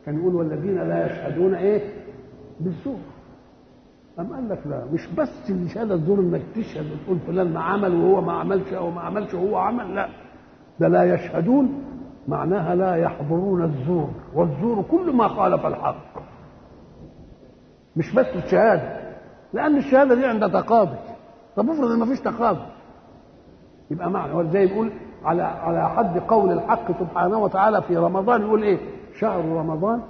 [0.06, 1.92] كان يقول والذين لا يشهدون إيه؟
[2.60, 2.98] بالزور.
[4.18, 7.94] أم قال لك لا مش بس اللي شهاده الزور إنك تشهد وتقول فلان ما عمل
[7.94, 10.08] وهو ما عملش أو ما عملش وهو عمل لا.
[10.80, 11.84] ده لا يشهدون
[12.28, 16.18] معناها لا يحضرون الزور والزور كل ما خالف الحق.
[17.96, 19.08] مش بس الشهادة
[19.52, 20.96] لأن الشهادة دي عند تقاضي.
[21.56, 22.66] طب افرض إن ما فيش تقاضي.
[23.90, 24.92] يبقى معنى زي يقول
[25.24, 28.78] على على حد قول الحق سبحانه وتعالى في رمضان يقول إيه؟
[29.20, 30.00] شهر رمضان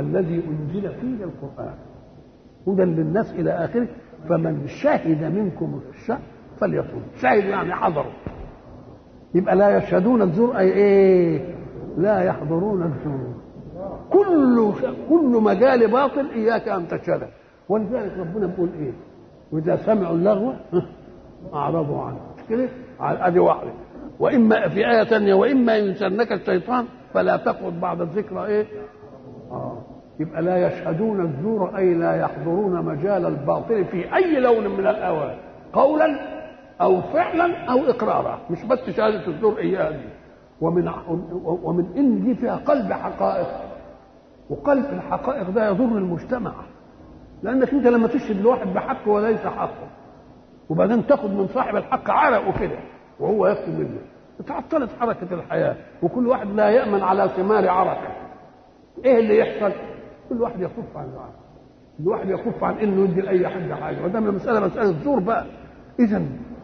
[0.00, 1.74] الذي أنزل فيه القرآن.
[2.68, 3.88] هدى للناس إلى آخره
[4.28, 6.20] فمن شهد منكم الشهر
[6.60, 8.12] فليصوم شهد يعني حضروا
[9.34, 11.54] يبقى لا يشهدون الزور أي إيه؟
[11.96, 13.34] لا يحضرون الزور.
[14.10, 14.72] كل
[15.08, 17.28] كل مجال باطل إياك أن تشهده.
[17.68, 18.92] ولذلك ربنا بيقول إيه؟
[19.52, 20.52] وإذا سمعوا اللغو
[21.54, 22.20] أعرضوا عنه.
[22.48, 22.68] كده؟
[23.00, 23.70] أدي واحدة.
[24.20, 28.66] وإما في آية ثانية وإما ينسنك الشيطان فلا تقعد بعد الذكرى إيه؟
[29.50, 29.78] آه.
[30.20, 35.36] يبقى لا يشهدون الزور أي لا يحضرون مجال الباطل في أي لون من الألوان.
[35.72, 36.20] قولا
[36.80, 38.38] أو فعلا أو إقرارا.
[38.50, 40.08] مش بس شهادة الزور اياها دي
[40.60, 40.90] ومن
[41.44, 43.46] ومن ان دي فيها قلب حقائق.
[44.50, 46.52] وقلب الحقائق ده يضر المجتمع.
[47.42, 49.88] لأنك أنت لما تشهد لواحد بحق وليس حقه.
[50.70, 52.78] وبعدين تاخد من صاحب الحق عرقه كده.
[53.20, 54.00] وهو يكتب منه.
[54.40, 55.76] اتعطلت حركة الحياة.
[56.02, 58.08] وكل واحد لا يأمن على ثمار عرقه.
[59.04, 59.72] إيه اللي يحصل؟
[60.28, 61.34] كل واحد يكف عن العرق
[61.98, 64.04] كل واحد يكف عن إنه يدي لأي حد حاجة.
[64.04, 65.44] وده المسألة مسألة زور بقى.
[66.00, 66.22] اذا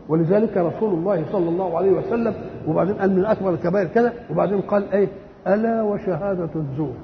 [0.08, 2.34] ولذلك رسول الله صلى الله عليه وسلم
[2.68, 5.08] وبعدين قال من أكبر الكبائر كذا وبعدين قال إيه؟
[5.46, 6.94] ألا وشهادة الزور.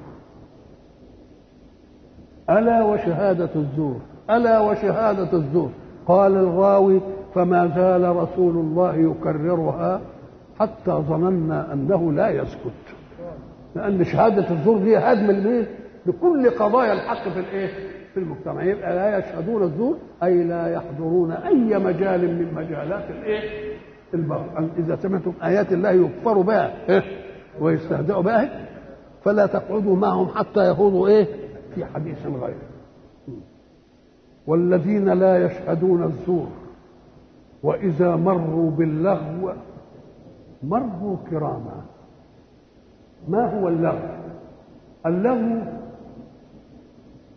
[2.49, 3.99] ألا وشهادة الزور.
[4.29, 5.69] ألا وشهادة الزور.
[6.07, 7.01] قال الراوي
[7.35, 10.01] فما زال رسول الله يكررها
[10.59, 12.95] حتى ظننا أنه لا يسكت.
[13.75, 15.65] لأن شهادة الزور دي هدم المين
[16.09, 17.67] لكل قضايا الحق في الايه؟
[18.13, 18.63] في المجتمع.
[18.63, 23.73] يبقى لا يشهدون الزور أي لا يحضرون أي مجال من مجالات الايه؟
[24.13, 26.73] الباطل إذا سمعتم آيات الله يكفر بها
[27.61, 28.67] ويستهزئوا بها
[29.23, 31.27] فلا تقعدوا معهم حتى يخوضوا إيه؟
[31.75, 32.69] في حديث غيره.
[34.47, 36.47] والذين لا يشهدون الزور
[37.63, 39.53] وإذا مروا باللغو
[40.63, 41.81] مروا كراما.
[43.27, 43.99] ما هو اللغو؟
[45.05, 45.61] اللغو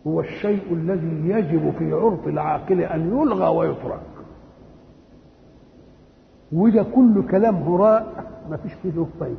[0.07, 3.99] هو الشيء الذي يجب في عرف العاقل أن يلغى ويترك.
[6.51, 9.37] وده كل كلام هراء ما فيش فيه فايده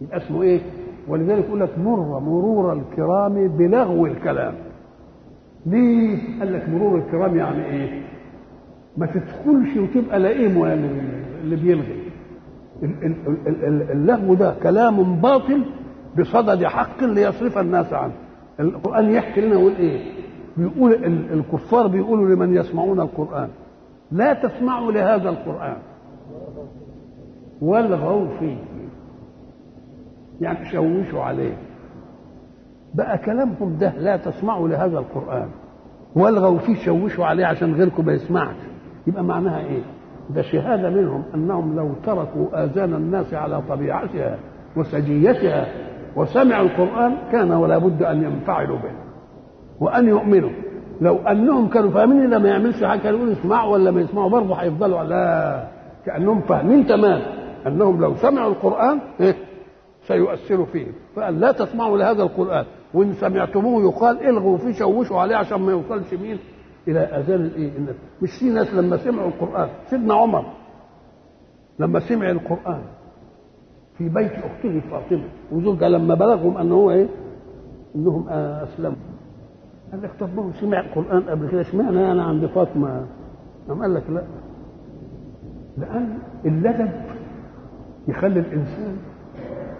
[0.00, 0.60] يبقى اسمه إيه؟
[1.08, 4.54] ولذلك يقول لك مر مرور الكرام بلغو الكلام.
[5.66, 8.02] ليه قال لك مرور الكرام يعني إيه؟
[8.96, 12.04] ما تدخلش وتبقى لئيم اللي بيلغي.
[13.92, 15.64] اللغو ده كلام باطل
[16.18, 18.12] بصدد حق ليصرف الناس عنه.
[18.60, 20.12] القرآن يحكي لنا يقول إيه؟
[20.56, 20.92] بيقول
[21.32, 23.48] الكفار بيقولوا لمن يسمعون القرآن.
[24.12, 25.76] لا تسمعوا لهذا القرآن.
[27.62, 28.56] والغوا فيه.
[30.40, 31.56] يعني شوشوا عليه.
[32.94, 35.48] بقى كلامهم ده لا تسمعوا لهذا القرآن.
[36.16, 38.56] والغوا فيه شوشوا عليه عشان غيركم ما يسمعش.
[39.06, 39.82] يبقى معناها إيه؟
[40.30, 44.38] ده شهادة منهم أنهم لو تركوا آذان الناس على طبيعتها
[44.76, 45.66] وسجيتها
[46.16, 48.90] وسمعوا القرآن كان ولا بد أن ينفعلوا به
[49.80, 50.50] وأن يؤمنوا.
[51.00, 55.02] لو أنهم كانوا فاهمين لما يعملش حاجة كانوا يقولوا اسمعوا ولا ما يسمعوا برضه هيفضلوا.
[55.02, 55.66] لا
[56.06, 57.22] كأنهم فاهمين تمام.
[57.66, 59.34] أنهم لو سمعوا القرآن إيه
[60.06, 62.64] سيؤثر فيهم فقال لا تسمعوا لهذا القرآن.
[62.94, 66.38] وإن سمعتموه يقال إلغوا فيه شوشوا عليه عشان ما يوصلش مين؟
[66.88, 67.70] إلى أذان الإيه؟
[68.22, 69.68] مش في ناس لما سمعوا القرآن.
[69.90, 70.44] سيدنا عمر
[71.78, 72.82] لما سمع القرآن
[73.98, 75.24] في بيت أخته فاطمة.
[75.52, 77.06] وزوجها لما بلغهم ان هو إيه؟
[77.96, 78.96] إنهم أسلموا.
[79.92, 83.06] قال لك طب هو سمع القرآن قبل كده؟ اشمعنى أنا عند فاطمة.
[83.68, 84.22] قام قال لك لا.
[85.78, 86.92] لأن اللدب
[88.08, 88.96] يخلي الإنسان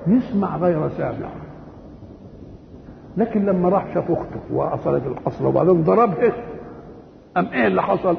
[0.06, 1.28] يسمع غير سامع.
[3.16, 6.32] لكن لما راح شاف أخته وأصلت القصر وبعدين ضربها
[7.36, 8.16] أم إيه اللي حصل؟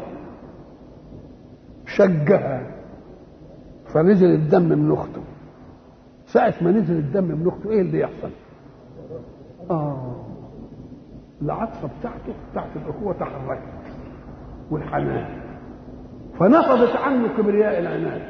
[1.86, 2.68] شجها
[3.94, 5.22] فنزل الدم من أخته.
[6.36, 8.30] ساعة ما نزل الدم من أخته إيه اللي يحصل؟
[9.70, 10.16] آه
[11.42, 13.64] العطفة بتاعته بتاعت الأخوة تحركت
[14.72, 15.42] والحنان
[16.40, 18.22] فنفضت عنه كبرياء العناد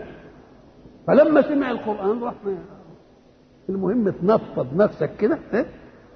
[1.08, 2.34] فلما سمع القرآن راح
[3.70, 5.38] المهم تنفض نفسك كده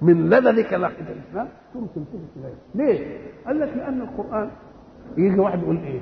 [0.02, 4.50] من لدنك ناحية الإسلام ثم تلتفت ليه؟ قال لك لأن القرآن
[5.16, 6.00] يجي واحد يقول إيه؟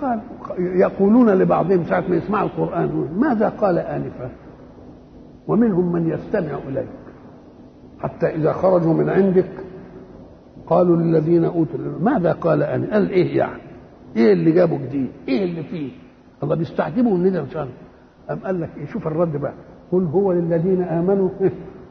[0.00, 0.20] قال
[0.58, 4.30] يقولون لبعضهم ساعة ما يسمعوا القرآن ماذا قال آنفا؟
[5.48, 6.88] ومنهم من يستمع إليك
[8.00, 9.50] حتى إذا خرجوا من عندك
[10.66, 13.62] قالوا للذين أوتوا ماذا قال آنفا؟ قال إيه يعني؟
[14.16, 15.90] إيه اللي جابه جديد؟ إيه اللي فيه؟
[16.42, 17.46] الله بيستعجبوا من ده
[18.30, 19.54] أم قال لك إيه شوف الرد بقى
[19.92, 21.28] قل هو للذين آمنوا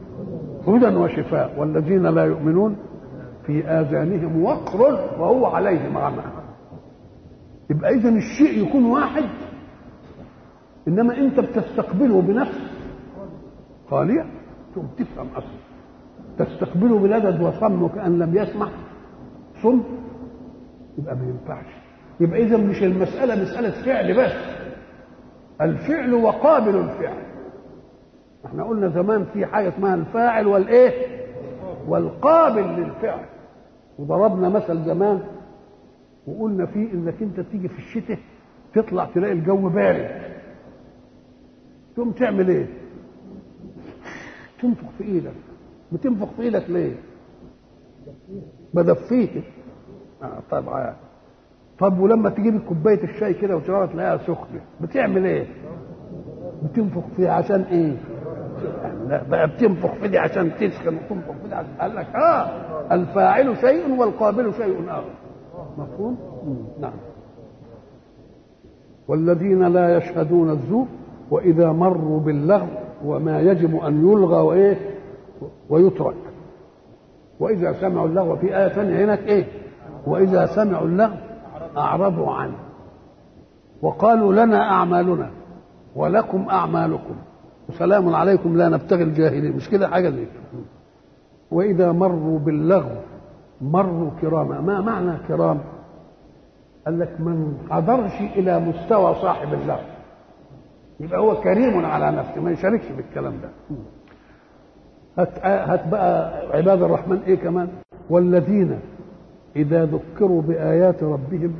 [0.68, 2.76] هدى وشفاء والذين لا يؤمنون
[3.46, 4.80] في آذانهم وقر
[5.20, 6.22] وهو عليهم عمى
[7.70, 9.24] يبقى إذا الشيء يكون واحد.
[10.88, 12.58] إنما أنت بتستقبله بنفس
[13.90, 14.26] خالية
[14.74, 15.58] ثم تفهم أصلا.
[16.38, 18.68] تستقبله بلدد وصم كأن لم يسمع.
[19.62, 19.82] صم.
[20.98, 21.66] يبقى ما ينفعش.
[22.20, 24.32] يبقى إذا مش المسألة مسألة فعل بس.
[25.60, 27.22] الفعل وقابل الفعل.
[28.46, 30.92] إحنا قلنا زمان في حاجة اسمها الفاعل والإيه؟
[31.88, 33.24] والقابل للفعل.
[33.98, 35.20] وضربنا مثل زمان
[36.28, 38.18] وقلنا فيه إنك أنت تيجي في الشتاء
[38.74, 40.10] تطلع تلاقي الجو بارد.
[41.96, 42.66] تقوم تعمل إيه؟
[44.62, 45.32] تنفخ في إيدك.
[45.92, 46.92] بتنفخ في إيدك ليه؟
[48.74, 49.42] بدفيك.
[50.22, 50.96] آه طبعا
[51.78, 55.46] طب ولما تجيب كوباية الشاي كده وتشربها تلاقيها سخنة بتعمل إيه؟
[56.62, 57.96] بتنفخ فيها عشان إيه؟
[59.08, 62.48] لا بقى بتنفخ في دي عشان تسخن وتنفخ في دي عشان قال لك آه
[62.94, 65.10] الفاعل شيء والقابل شيء آخر.
[65.78, 66.16] مفهوم؟
[66.80, 66.92] نعم.
[69.08, 70.86] والذين لا يشهدون الزور
[71.30, 72.66] وإذا مروا باللغو
[73.04, 74.76] وما يجب أن يلغى وايه
[75.70, 76.16] ويترك.
[77.40, 79.44] وإذا سمعوا اللغو في آية ثانية هناك إيه؟
[80.06, 81.14] وإذا سمعوا اللغو
[81.76, 82.56] أعرضوا عنه.
[83.82, 85.30] وقالوا لنا أعمالنا
[85.96, 87.14] ولكم أعمالكم.
[87.68, 90.26] وسلام عليكم لا نبتغي الجاهلين مش كده حاجة زي
[91.50, 92.90] وإذا مروا باللغو
[93.60, 95.60] مروا كراما ما معنى كرام؟
[96.86, 99.78] قال لك من حضرش إلى مستوى صاحب اللغو
[101.00, 103.76] يبقى هو كريم على نفسه ما يشاركش بالكلام ده.
[105.18, 107.68] هات, هات بقى عباد الرحمن إيه كمان؟
[108.10, 108.78] والذين
[109.56, 111.54] إذا ذكروا بآيات ربهم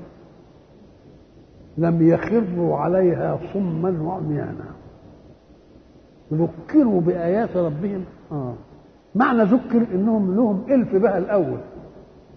[1.78, 4.64] لم يخروا عليها صما وعميانا.
[6.32, 8.04] ذكروا بآيات ربهم.
[8.32, 8.54] آه.
[9.14, 11.58] معنى ذكر إنهم لهم إلف بها الأول.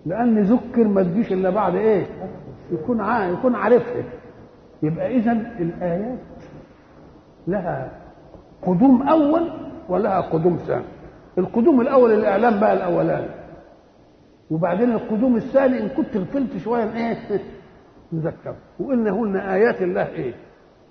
[0.05, 2.05] لأن ذكر ما تجيش إلا بعد إيه؟
[2.71, 3.25] يكون ع...
[3.27, 4.03] يكون عارفها.
[4.83, 6.19] يبقى اذا الآيات
[7.47, 7.91] لها
[8.61, 9.49] قدوم أول
[9.89, 10.85] ولها قدوم ثاني.
[11.37, 13.27] القدوم الأول الإعلام بقى الأولاني.
[14.51, 17.17] وبعدين القدوم الثاني إن كنت غفلت شوية إيه؟
[18.13, 18.55] نذكر.
[18.79, 20.33] وقلنا قلنا آيات الله إيه؟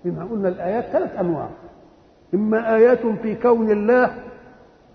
[0.06, 1.48] إن قلنا الآيات ثلاث أنواع.
[2.34, 4.11] إما آيات في كون الله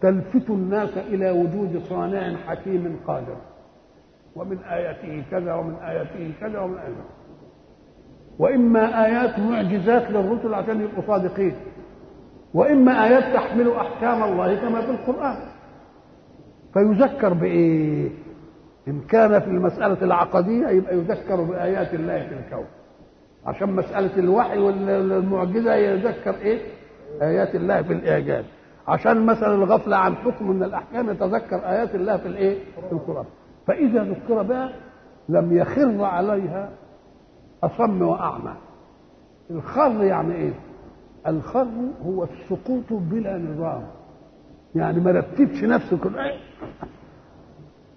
[0.01, 3.37] تلفت الناس إلى وجود صانع حكيم قادر.
[4.35, 7.03] ومن آياته كذا ومن آياته كذا ومن آياته.
[8.39, 11.55] وإما آيات معجزات للرسل عشان يبقوا صادقين.
[12.53, 15.37] وإما آيات تحمل أحكام الله كما في القرآن.
[16.73, 18.09] فيذكر بإيه؟
[18.87, 22.65] إن كان في المسألة العقدية يبقى يذكر بآيات الله في الكون.
[23.45, 26.59] عشان مسألة الوحي والمعجزة يذكر إيه؟
[27.21, 28.45] آيات الله في الإعجاز.
[28.87, 32.59] عشان مثلا الغفلة عن حكم من الأحكام يتذكر آيات الله في الإيه؟
[32.89, 33.25] في القرآن.
[33.67, 34.69] فإذا ذكر بها
[35.29, 36.69] لم يخر عليها
[37.63, 38.53] أصم وأعمى.
[39.51, 40.53] الخر يعني إيه؟
[41.27, 41.67] الخر
[42.05, 43.83] هو السقوط بلا نظام.
[44.75, 46.37] يعني ما رتبش نفسه إيه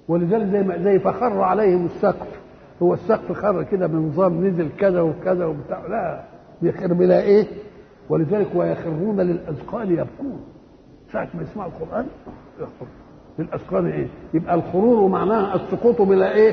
[0.09, 2.41] ولذلك زي ما زي فخر عليهم السقف.
[2.83, 5.87] هو السقف خر كده بنظام نزل كذا وكذا وبتاع.
[5.87, 6.25] لا
[6.63, 7.47] بيخر بلا إيه؟
[8.09, 10.41] ولذلك ويخرون للأذقان يبكون.
[11.13, 12.07] ساعة ما يسمعوا القرآن
[12.61, 12.87] يخر
[13.39, 16.53] للاذقان إيه؟ يبقى الخرور معناها السقوط بلا إيه؟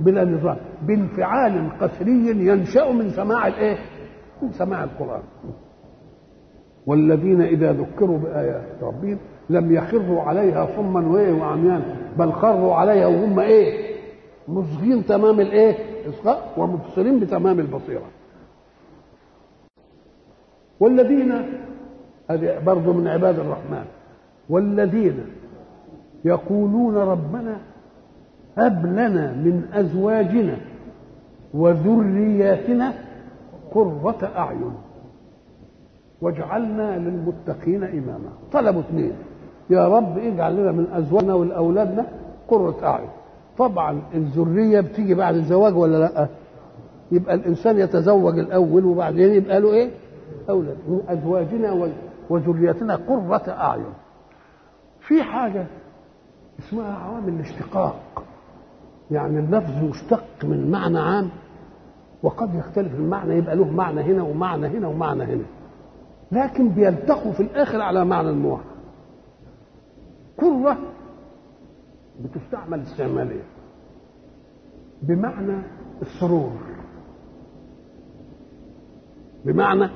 [0.00, 3.76] بلا نظام بانفعال قسري ينشأ من سماع الإيه؟
[4.42, 5.22] من سماع القرآن.
[6.86, 9.18] والذين إذا ذكروا بآيات ربهم
[9.50, 13.94] لم يخروا عليها صما وإيه وعميانا بل خروا عليها وهم إيه؟
[14.48, 15.74] مصغين تمام الإيه؟
[16.08, 18.06] اصغاء ومبصرين بتمام البصيرة.
[20.80, 21.32] والذين
[22.30, 23.84] هذه برضه من عباد الرحمن
[24.50, 25.26] والذين
[26.24, 27.56] يقولون ربنا
[28.56, 30.56] هب لنا من أزواجنا
[31.54, 32.92] وذرياتنا
[33.74, 34.72] قرة أعين
[36.20, 38.28] واجعلنا للمتقين إماما.
[38.52, 39.12] طلبوا اثنين.
[39.70, 42.06] يا رب اجعل لنا من أزواجنا ولأولادنا
[42.48, 43.08] قرة أعين.
[43.58, 46.28] طبعا الذرية بتيجي بعد الزواج ولا لأ؟
[47.12, 49.90] يبقى الإنسان يتزوج الأول وبعدين يبقى له إيه؟
[50.50, 50.76] أولاد.
[50.88, 51.88] من أزواجنا
[52.30, 53.92] وذريتنا قرة أعين.
[55.00, 55.66] في حاجة
[56.60, 58.24] اسمها عوامل الاشتقاق.
[59.10, 61.30] يعني اللفظ يشتق من معنى عام
[62.22, 65.44] وقد يختلف المعنى يبقى له معنى هنا ومعنى هنا ومعنى هنا.
[66.32, 68.64] لكن بيلتقوا في الآخر على معنى الموحد
[70.36, 70.78] كرة
[72.20, 73.44] بتستعمل استعمالية
[75.02, 75.62] بمعنى
[76.02, 76.52] السرور.
[79.44, 79.88] بمعنى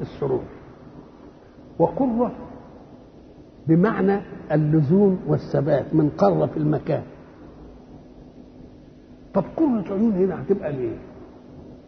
[0.00, 0.44] السرور.
[1.78, 2.32] وقرة
[3.68, 4.20] بمعنى
[4.52, 7.02] اللزوم والثبات من قرة في المكان.
[9.34, 10.96] طب قرة عيون هنا هتبقى ليه؟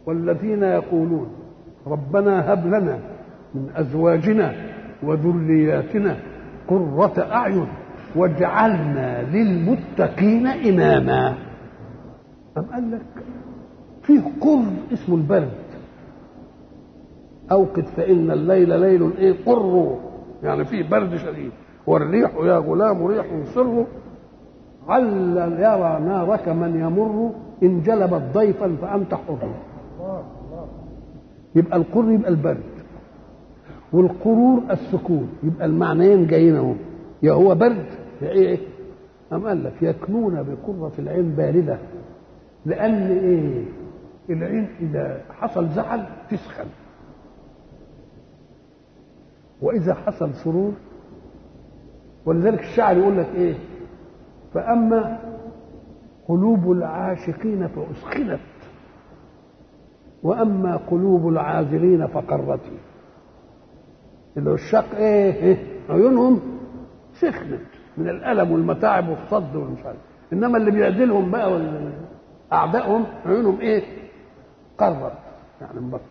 [0.06, 1.26] والذين يقولون
[1.86, 2.98] ربنا هب لنا
[3.54, 4.54] من أزواجنا
[5.02, 6.16] وذرياتنا
[6.68, 7.66] قرة أعين
[8.16, 11.34] واجعلنا للمتقين إماما.
[12.58, 13.24] أم قال لك
[14.02, 15.50] فيه قر اسمه البرد
[17.52, 19.98] اوقد فإن الليل ليل إيه؟ قر
[20.42, 21.52] يعني فيه برد شديد.
[21.86, 23.84] والريح يا غلام ريح سر
[24.88, 27.30] عل يرى نارك من يمر
[27.62, 29.38] إن جلبت ضيفا فانت حر
[31.54, 32.62] يبقى القر يبقى البرد.
[33.92, 35.28] والقرور السكون.
[35.42, 36.72] يبقى المعنيين جايين أهو.
[37.22, 37.84] يا هو برد
[38.22, 38.58] يا إيه؟
[39.32, 41.78] أم قال لك يكنون بقرة العين باردة.
[42.66, 43.64] لأن إيه؟
[44.30, 46.66] العين إذا حصل زعل تسخن.
[49.62, 50.72] وإذا حصل سرور
[52.26, 53.54] ولذلك الشاعر يقول لك إيه؟
[54.54, 55.18] فأما
[56.28, 58.40] قلوب العاشقين فأسخنت
[60.22, 62.78] وأما قلوب العاذرين فقرتي
[64.36, 65.56] العشاق إيه, إيه؟
[65.88, 66.40] عيونهم
[67.12, 67.60] سخنت
[67.98, 69.98] من الألم والمتاعب والصد والمش عارف.
[70.32, 71.70] إنما اللي بيعدلهم بقى
[72.52, 73.82] اعدائهم عيونهم إيه؟
[74.78, 75.12] قرت
[75.60, 76.02] يعني انبسط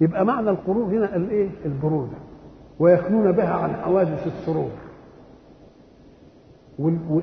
[0.00, 2.16] يبقى معنى القرور هنا الإيه؟ البرودة.
[2.78, 4.70] ويكنون بها عن حوادث السرور.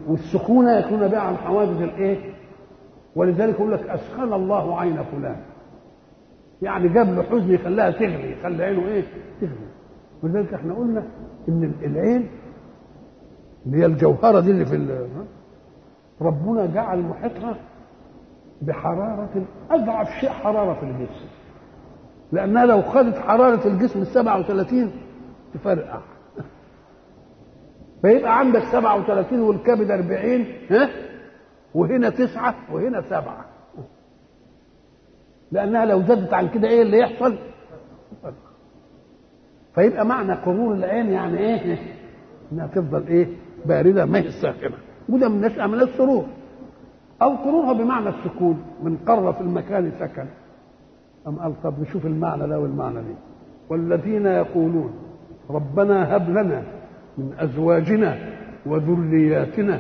[0.08, 2.34] والسخونة يكنون بها عن حوادث الإيه؟
[3.16, 5.42] ولذلك يقول لك أسخن الله عين فلان.
[6.62, 9.04] يعني جاب له حزن يخليها تغلي يخلي عينه إيه؟
[9.42, 9.70] تغلي.
[10.24, 11.04] ولذلك إحنا قلنا
[11.50, 12.30] إن العين
[13.66, 15.08] اللي هي الجوهرة دي اللي في
[16.22, 17.56] ربنا جعل محيطها
[18.62, 21.26] بحرارة أضعف شيء حرارة في الجسم.
[22.32, 24.92] لأنها لو خدت حرارة الجسم ال 37
[25.54, 26.00] تفرقع.
[28.02, 30.90] فيبقى عندك 37 والكبد 40 ها؟
[31.74, 33.46] وهنا تسعة وهنا سبعة.
[35.52, 37.36] لأنها لو زادت عن كده إيه اللي يحصل؟
[39.76, 41.78] فيبقى معنى قرور العين يعني إيه؟
[42.52, 43.28] إنها تفضل إيه؟
[43.66, 44.76] بارده ما هي ساخنه
[45.10, 46.26] وده من نشأة من السرور.
[47.22, 50.26] أو قرورها بمعنى السكون من قر في المكان سكن.
[51.28, 53.16] أم قال طب نشوف المعنى ده والمعنى دي.
[53.70, 54.94] والذين يقولون
[55.50, 56.64] ربنا هب لنا
[57.20, 58.18] من أزواجنا
[58.66, 59.80] وذرياتنا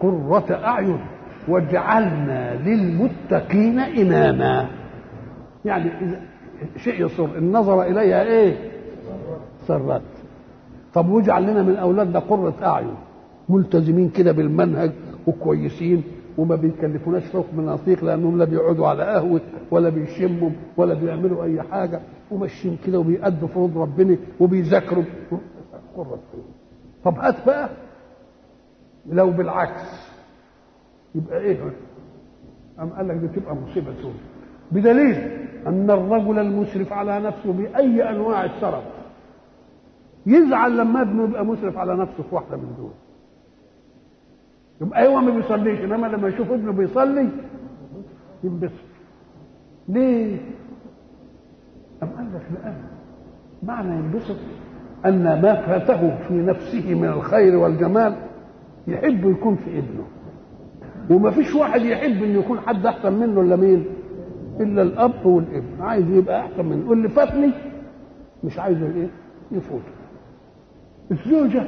[0.00, 1.00] قرة أعين
[1.48, 4.68] واجعلنا للمتقين إماما.
[5.64, 5.90] يعني
[6.76, 8.56] شيء يصر النظر إليها إيه؟
[9.66, 10.02] سرت.
[10.94, 12.94] طب واجعل لنا من أولادنا قرة أعين.
[13.48, 14.90] ملتزمين كده بالمنهج
[15.26, 16.02] وكويسين
[16.38, 22.00] وما بيكلفوناش حكم نصيق لأنهم لا بيقعدوا على قهوة ولا بيشموا ولا بيعملوا أي حاجة.
[22.30, 25.04] وماشيين كده وبيأدوا فروض ربنا وبيذاكروا.
[25.96, 26.18] قرة
[27.04, 27.68] طب هات بقى.
[29.06, 30.08] لو بالعكس
[31.14, 31.72] يبقى إيه؟
[32.78, 34.18] قام قال لك دي تبقى مصيبة سودة
[34.72, 35.16] بدليل
[35.66, 38.84] أن الرجل المسرف على نفسه بأي أنواع السرف
[40.26, 42.90] يزعل لما ابنه يبقى مسرف على نفسه في واحدة من دول.
[44.80, 47.28] يبقى هو ما بيصليش إنما لما يشوف ابنه بيصلي
[48.44, 48.72] ينبسط.
[49.88, 50.40] ليه؟
[52.02, 52.82] أم قال لك لأن
[53.62, 54.36] معنى ينبسط
[55.06, 58.16] أن ما فاته في نفسه من الخير والجمال
[58.86, 60.04] يحب يكون في ابنه.
[61.10, 63.84] وما فيش واحد يحب إن يكون حد أحسن منه إلا مين؟
[64.60, 65.80] إلا الأب والابن.
[65.82, 66.90] عايز يبقى أحسن منه.
[66.90, 67.50] واللي فاتني
[68.44, 69.08] مش عايزه إيه؟
[69.52, 69.82] يفوت.
[71.10, 71.62] الزوجة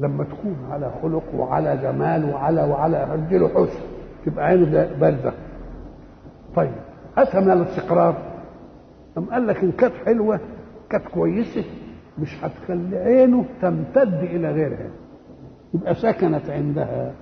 [0.00, 3.80] لما تكون على خلق وعلى جمال وعلى وعلى رجله حسن
[4.26, 5.32] تبقى عينه باردة.
[6.56, 6.72] طيب
[7.16, 8.16] هاتها من الاستقرار.
[9.18, 10.40] أم قال لك إن كانت حلوة
[10.90, 11.64] كانت كويسة
[12.18, 14.90] مش هتخلي عينه تمتد إلى غيرها.
[15.74, 17.14] يبقى سكنت عندها.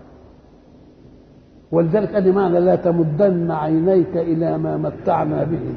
[1.70, 5.74] ولذلك ادي معنى لا تمدن عينيك إلى ما متعنا به.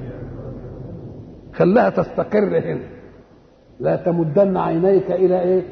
[1.53, 2.83] خلاها تستقر هنا.
[3.79, 5.63] لا تمدن عينيك إلى إيه؟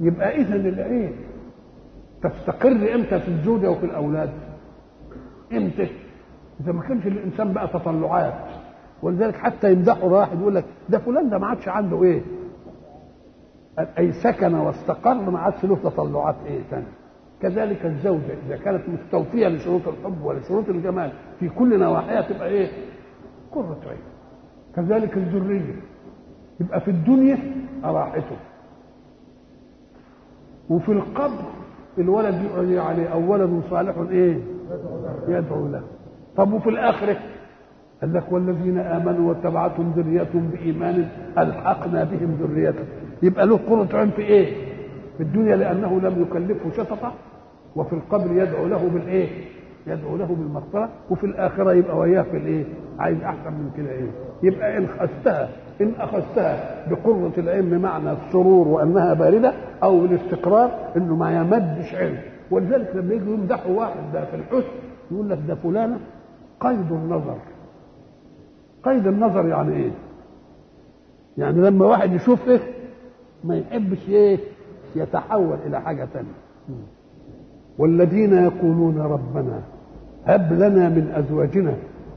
[0.00, 1.12] يبقى اذا العين.
[2.22, 4.30] تستقر إمتى في الزوجه وفي الأولاد؟
[5.52, 5.88] إمتى؟
[6.60, 8.34] إذا ما كانش الإنسان بقى تطلعات.
[9.02, 12.22] ولذلك حتى يمدحوا واحد يقول لك ده فلان ده ما عادش عنده إيه؟
[13.98, 16.92] أي سكن واستقر ما عادش له تطلعات إيه ثانية
[17.42, 22.68] كذلك الزوجة إذا كانت مستوفية لشروط الحب ولشروط الجمال في كل نواحيها تبقى إيه؟
[23.52, 23.98] قرة عين.
[24.76, 25.74] كذلك الذرية
[26.60, 27.38] يبقى في الدنيا
[27.84, 28.36] راحته
[30.70, 31.44] وفي القبر
[31.98, 34.38] الولد يقعد عليه أو ولد صالح إيه؟
[35.28, 35.82] يدعو له.
[36.36, 37.16] طب وفي الآخرة؟
[38.02, 42.84] قال لك والذين آمنوا واتبعتهم ذريتهم بإيمان ألحقنا بهم ذريتهم.
[43.22, 44.54] يبقى له قرة عين في إيه؟
[45.16, 47.12] في الدنيا لأنه لم يكلفه شططة
[47.76, 49.28] وفي القبر يدعو له بالإيه؟
[49.86, 52.64] يدعو له بالمغفرة وفي الآخرة يبقى وياه في الإيه؟
[52.98, 54.10] عايز أحسن من كده إيه؟
[54.42, 55.48] يبقى إن أخذتها
[55.80, 62.16] إن أخذتها بقرة العين بمعنى السرور وأنها باردة أو الاستقرار إنه ما يمدش عين
[62.50, 64.68] ولذلك لما يجوا يمدحوا واحد ده في الحسن
[65.10, 65.98] يقول لك ده فلانه
[66.60, 67.36] قيد النظر.
[68.86, 69.90] قيد النظر يعني إيه؟
[71.38, 72.60] يعني لما واحد يشوف إيه
[73.44, 74.38] ما يحبش إيه؟
[74.96, 76.28] يتحول إلى حاجة ثانية
[77.78, 79.60] والذين يقولون ربنا
[80.26, 81.74] هب لنا من أزواجنا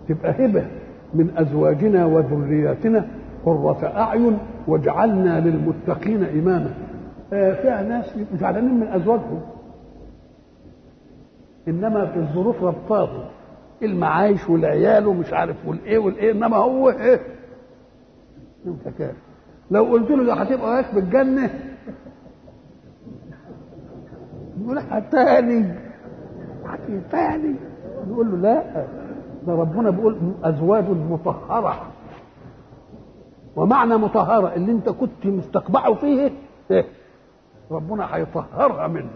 [0.09, 0.65] تبقى هبة
[1.13, 3.05] من أزواجنا وذرياتنا
[3.45, 6.73] قرة أعين واجعلنا للمتقين إماما.
[7.33, 9.41] آه فيها ناس زعلانين من أزواجهم
[11.67, 13.23] إنما في الظروف ربطاهم.
[13.85, 17.19] المعايش والعيال ومش عارف والإيه والإيه إنما هو إيه؟
[18.65, 19.13] أنت كده.
[19.71, 21.49] لو قلت له ده هتبقى واقف بالجنة.
[24.61, 25.75] يقول تاني
[27.11, 27.55] تاني
[28.07, 28.85] يقول له لا.
[29.47, 31.91] ده ربنا بيقول أزواج مطهرة.
[33.55, 36.31] ومعنى مطهرة اللي أنت كنت مستقبعه فيه
[36.71, 36.85] إيه؟
[37.71, 39.09] ربنا هيطهرها منه.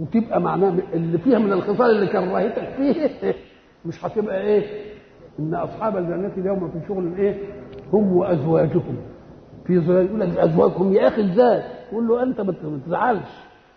[0.00, 3.10] وتبقى معناه اللي فيها من الخصال اللي كرهتك فيه
[3.86, 4.64] مش هتبقى إيه؟
[5.38, 7.34] إن أصحاب الجنة اليوم في شغل إيه؟
[7.92, 8.96] هم وازواجهم
[9.66, 12.54] في ظلال يقول لك ازواجهم يا أخي إزاي يقول له أنت ما
[12.86, 13.30] تزعلش.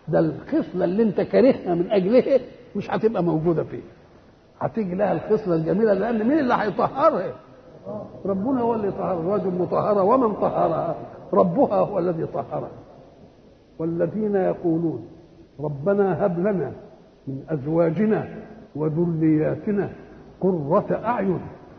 [0.08, 2.40] ده الخصلة اللي أنت كارهها من اجلها
[2.76, 3.82] مش هتبقى موجودة فيه.
[4.60, 7.34] هتيجي لها الخصلة الجميلة لأن مين اللي هيطهرها؟
[8.24, 9.20] ربنا هو اللي طهر.
[9.20, 10.96] الرجل مطهرة ومن طهرها.
[11.32, 12.70] ربها هو الذي طهرها.
[13.78, 15.13] والذين يقولون
[15.60, 16.72] ربنا هب لنا
[17.28, 18.28] من أزواجنا
[18.76, 19.90] وذرياتنا
[20.40, 21.38] قرة أعين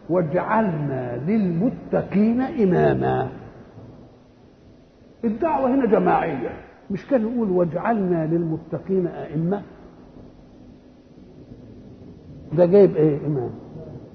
[0.10, 3.30] واجعلنا للمتقين إماما.
[5.24, 6.50] الدعوة هنا جماعية.
[6.92, 9.62] مش كان يقول واجعلنا للمتقين أئمة؟
[12.58, 13.50] ده جايب إيه إمام؟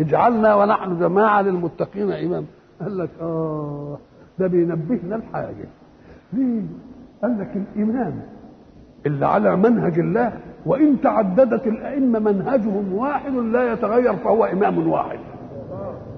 [0.01, 2.45] اجعلنا ونحن جماعة للمتقين إمام
[2.81, 3.99] قال لك آه
[4.39, 5.69] ده بينبهنا الحاجة
[6.33, 6.63] ليه؟
[7.23, 8.23] قال لك الإمام
[9.07, 10.33] اللي على منهج الله.
[10.67, 15.19] وإن تعددت الأئمة منهجهم واحد لا يتغير فهو إمام واحد.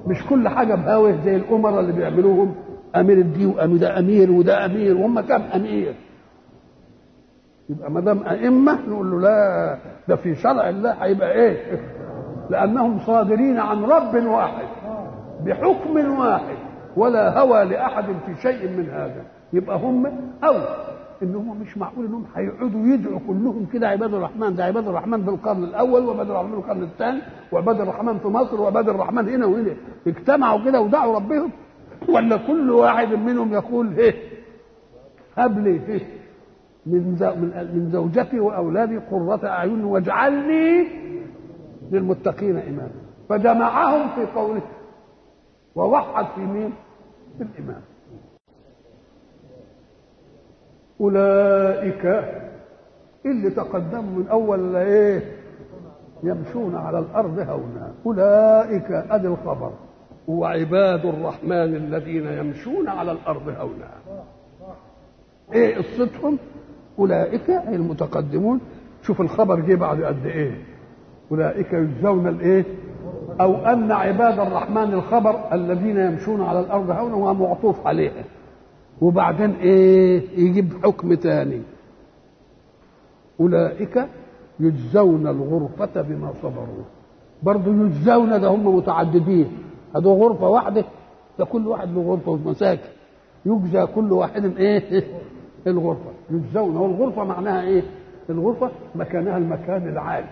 [0.06, 2.54] مش كل حاجة بهاوه زي الأمراء اللي بيعملوهم.
[2.96, 4.96] أمير الدين وأمير ده أمير وده أمير.
[4.96, 5.94] وهم كام؟ أمير.
[7.68, 9.78] يبقى ما دام أئمة نقول له لا
[10.08, 11.80] ده في شرع الله هيبقى إيه؟
[12.50, 14.66] لأنهم صادرين عن رب واحد
[15.44, 16.56] بحكم واحد
[16.96, 19.24] ولا هوى لأحد في شيء من هذا.
[19.52, 20.06] يبقى هم
[20.44, 20.54] أو
[21.22, 24.54] ان هم مش معقول إنهم هيقعدوا يدعوا كلهم كده عباد الرحمن.
[24.56, 27.20] ده عباد الرحمن في القرن الأول وعباد الرحمن في القرن الثاني
[27.52, 29.74] وعباد الرحمن في مصر وعباد الرحمن هنا وهنا.
[30.06, 31.50] اجتمعوا كده ودعوا ربهم.
[32.08, 34.14] ولا كل واحد منهم يقول إيه؟
[35.36, 36.00] هب لي إيه؟
[36.86, 37.02] من
[37.74, 40.86] من زوجتي وأولادي قرة أعين واجعلني
[41.92, 42.90] للمتقين إماما.
[43.28, 44.62] فجمعهم في قوله.
[45.74, 46.72] ووحد في مين؟
[47.38, 47.82] في الإمام.
[51.02, 52.24] أولئك
[53.26, 55.22] اللي تقدموا من أول إيه؟
[56.22, 57.92] يمشون على الأرض هونا.
[58.06, 59.70] أولئك أدي الخبر.
[60.28, 63.88] وعباد الرحمن الذين يمشون على الأرض هونا.
[65.52, 66.38] إيه قصتهم؟
[66.98, 68.60] أولئك أي المتقدمون؟
[69.02, 70.64] شوف الخبر جه بعد قد إيه؟
[71.30, 72.64] أولئك يجزون الإيه؟
[73.40, 78.24] أو أن عباد الرحمن الخبر الذين يمشون على الأرض هونا ومعطوف عليها.
[79.02, 81.62] وبعدين إيه يجيب حكم تاني.
[83.40, 84.06] أولئك
[84.60, 86.84] يجزون الغرفة بما صبروا.
[87.42, 89.46] برضه يجزون ده هم متعددين.
[89.96, 90.84] هذا غرفة واحدة
[91.38, 92.88] ده كل واحد له غرفة ومساكن.
[93.46, 95.04] يجزى كل واحد إيه
[95.66, 96.10] الغرفة.
[96.30, 97.82] يجزون والغرفة معناها إيه؟
[98.30, 100.28] الغرفة مكانها المكان العالي.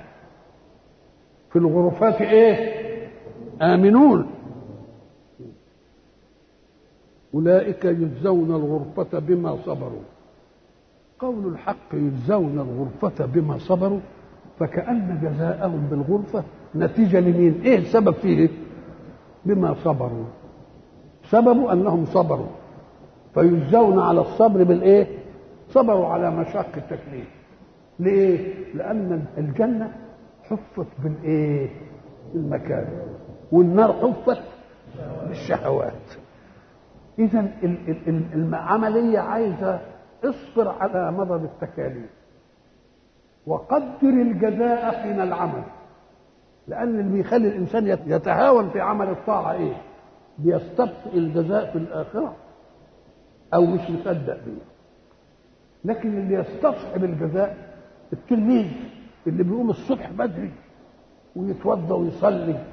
[1.50, 2.74] في الغرفات إيه؟
[3.62, 4.26] آمنون.
[7.34, 10.02] أولئك يجزون الغرفة بما صبروا
[11.18, 14.00] قول الحق يجزون الغرفة بما صبروا
[14.58, 18.48] فكأن جزاءهم بالغرفة نتيجة لمين؟ إيه السبب فيه؟
[19.44, 20.24] بما صبروا
[21.24, 22.46] سببوا أنهم صبروا
[23.34, 25.06] فيجزون على الصبر بالإيه؟
[25.68, 27.28] صبروا على مشاق التكليف
[27.98, 29.92] ليه؟ لأن الجنة
[30.42, 31.68] حفت بالإيه؟
[32.34, 33.04] المكاره
[33.52, 34.42] والنار حفت
[35.28, 35.92] بالشهوات
[37.20, 37.50] إذا
[38.34, 39.80] العملية عايزة
[40.24, 42.10] اصبر على مضض التكاليف.
[43.46, 45.62] وقدر الجزاء حين العمل.
[46.68, 49.72] لأن اللي بيخلي الإنسان يتهاون في عمل الطاعة إيه؟
[50.38, 52.36] بيستبطئ الجزاء في الآخرة
[53.54, 54.62] أو مش مصدق بيه.
[55.84, 57.56] لكن اللي يستصحب الجزاء
[58.12, 58.66] التلميذ
[59.26, 60.50] اللي بيقوم الصبح بدري
[61.36, 62.64] ويتوضا ويصلي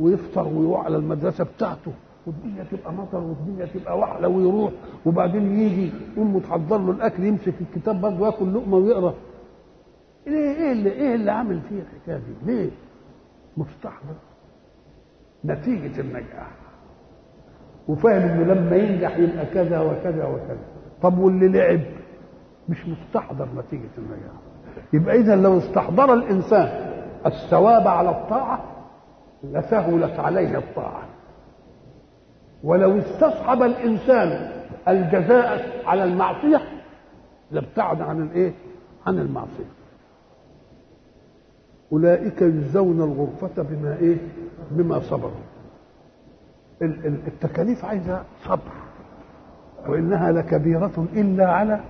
[0.00, 1.92] ويفطر ويروح على المدرسة بتاعته
[2.26, 4.72] والدنيا تبقى مطر والدنيا تبقى وحلة ويروح.
[5.06, 9.14] وبعدين يجي أمه تحضر له الأكل يمسك الكتاب برضه ياكل لقمة ويقرأ.
[10.26, 12.70] إيه إيه اللي إيه اللي عامل فيه الحكاية دي؟ ليه؟
[13.56, 14.14] مستحضر.
[15.44, 16.50] نتيجة النجاح.
[17.88, 20.58] وفاهم إنه لما ينجح يبقى كذا وكذا وكذا.
[21.02, 21.80] طب واللي لعب؟
[22.68, 24.32] مش مستحضر نتيجة النجاح.
[24.92, 26.94] يبقى اذا لو استحضر الإنسان
[27.26, 28.64] الثواب على الطاعة
[29.44, 31.02] لسهلت عليه الطاعة.
[32.64, 34.50] ولو استصحب الإنسان
[34.88, 36.60] الجزاء على المعصية
[37.50, 38.52] لابتعد عن الإيه؟
[39.06, 39.70] عن المعصية.
[41.92, 44.16] أولئك يجزون الغرفة بما إيه؟
[44.70, 45.44] بما صبروا.
[47.26, 48.72] التكاليف عايزة صبر
[49.88, 51.80] وإنها لكبيرة إلا على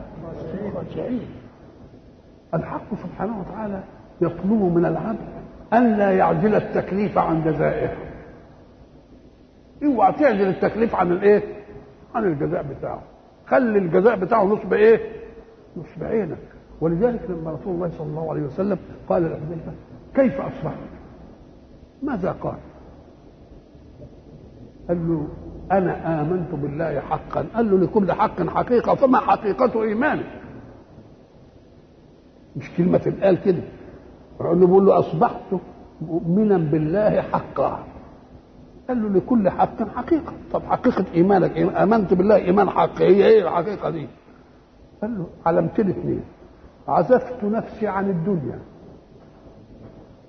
[2.55, 3.83] الحق سبحانه وتعالى
[4.20, 5.18] يطلب من العبد
[5.72, 8.04] أن لا يعزل التكليف عن جزائه.
[9.83, 11.43] اوعى تعزل التكليف عن الإيه؟
[12.14, 13.03] عن الجزاء بتاعه.
[13.47, 15.01] خلي الجزاء بتاعه نصب إيه؟
[15.77, 16.39] نصب عينك.
[16.81, 19.72] ولذلك لما رسول الله صلى الله عليه وسلم قال لحذيفه
[20.14, 20.79] كيف أصبحت؟
[22.03, 22.57] ماذا قال؟
[24.89, 25.29] قال له
[25.72, 27.47] أنا آمنت بالله حقا.
[27.55, 30.41] قال له لكل حق حقيقة فما حقيقة إيمانك؟
[32.57, 33.62] مش كلمة تتقال كده.
[34.41, 35.55] بيقول له أصبحت
[36.01, 37.85] مؤمنا بالله حقا.
[38.89, 40.32] قال له لكل حق حقيقة.
[40.53, 43.03] طب حقيقة إيمانك آمنت بالله إيمان حق.
[43.03, 44.09] هي إيه الحقيقة دي؟
[45.03, 46.20] قال له علامتين اثنين
[46.89, 48.59] عزفت نفسي عن الدنيا.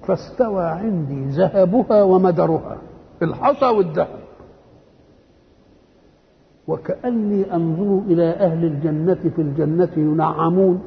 [0.07, 2.77] فاستوى عندي ذهبها ومدرها
[3.21, 4.19] الحصى والذهب.
[6.67, 10.81] وكأني أنظر إلى أهل الجنة في الجنة ينعمون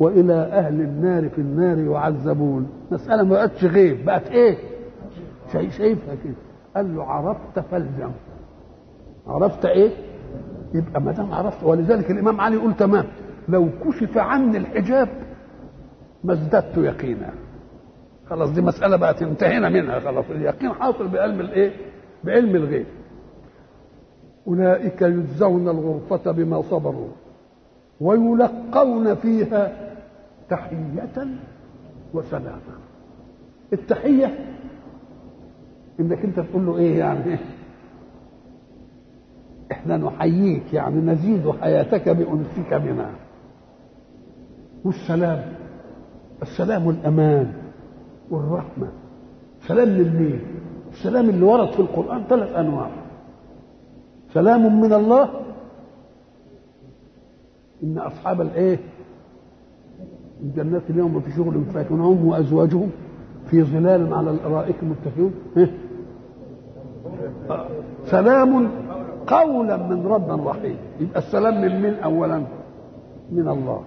[0.00, 2.68] وإلى أهل النار في النار يعذبون.
[2.90, 4.58] مسألة ما بقتش غيب بقت إيه؟
[5.52, 6.47] شايفها كده.
[6.76, 8.10] قال له عرفت فالزم
[9.26, 9.90] عرفت إيه؟
[10.74, 13.04] يبقى ما دام عرفت ولذلك الإمام علي يقول تمام.
[13.48, 15.08] لو كشف عني الحجاب
[16.24, 17.30] ما ازددت يقينا.
[18.30, 20.24] خلاص دي مسألة بقت انتهينا منها خلاص.
[20.30, 21.72] اليقين حاصل بعلم الإيه؟
[22.24, 22.86] بعلم الغيب.
[24.46, 27.08] أولئك يجزون الغرفة بما صبروا
[28.00, 29.72] ويلقون فيها
[30.50, 31.26] تحية
[32.14, 32.78] وسلاما.
[33.72, 34.38] التحية
[36.00, 37.38] انك انت تقول له إيه يعني؟
[39.72, 43.10] إحنا نحييك يعني نزيد حياتك بانسك بنا.
[44.84, 45.52] والسلام
[46.42, 47.52] السلام والأمان
[48.30, 48.88] والرحمة.
[49.68, 50.40] سلام للمين؟
[50.92, 52.90] السلام اللي ورد في القرآن ثلاث أنواع.
[54.34, 55.28] سلام من الله.
[57.82, 58.78] إن أصحاب الإيه؟
[60.42, 62.90] الجنات اليوم في شغل فاكهون هم وأزواجهم
[63.50, 65.32] في ظلال على الأرائك متكئون.
[68.10, 68.70] سلام
[69.26, 70.76] قولا من رب رحيم.
[71.00, 72.42] يبقى السلام من من اولا؟
[73.32, 73.82] من الله.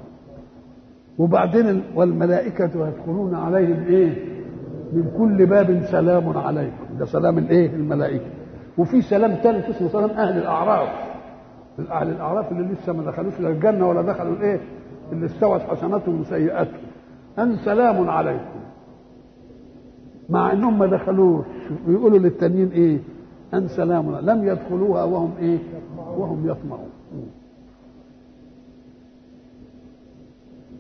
[1.18, 4.26] وبعدين والملائكة يدخلون عليهم إيه؟
[4.94, 6.98] من كل باب سلام عليكم.
[7.00, 8.26] ده سلام الإيه؟ الملائكة.
[8.78, 10.90] وفي سلام ثالث اسمه سلام أهل الأعراف.
[11.92, 14.60] أهل الأعراف اللي لسه ما دخلوش لا الجنة ولا دخلوا الإيه؟
[15.12, 16.82] اللي استوت حسناتهم وسيئاتهم.
[17.40, 18.60] أن سلام عليكم.
[20.30, 21.46] مع إنهم ما دخلوش.
[21.88, 23.00] ويقولوا للتانيين إيه؟
[23.54, 25.58] أن سلام لم يدخلوها وهم إيه
[26.18, 26.90] وهم يطمعون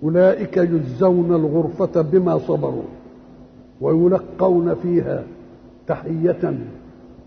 [0.03, 2.83] أولئك يجزون الغرفة بما صبروا
[3.81, 5.23] ويلقون فيها
[5.87, 6.57] تحية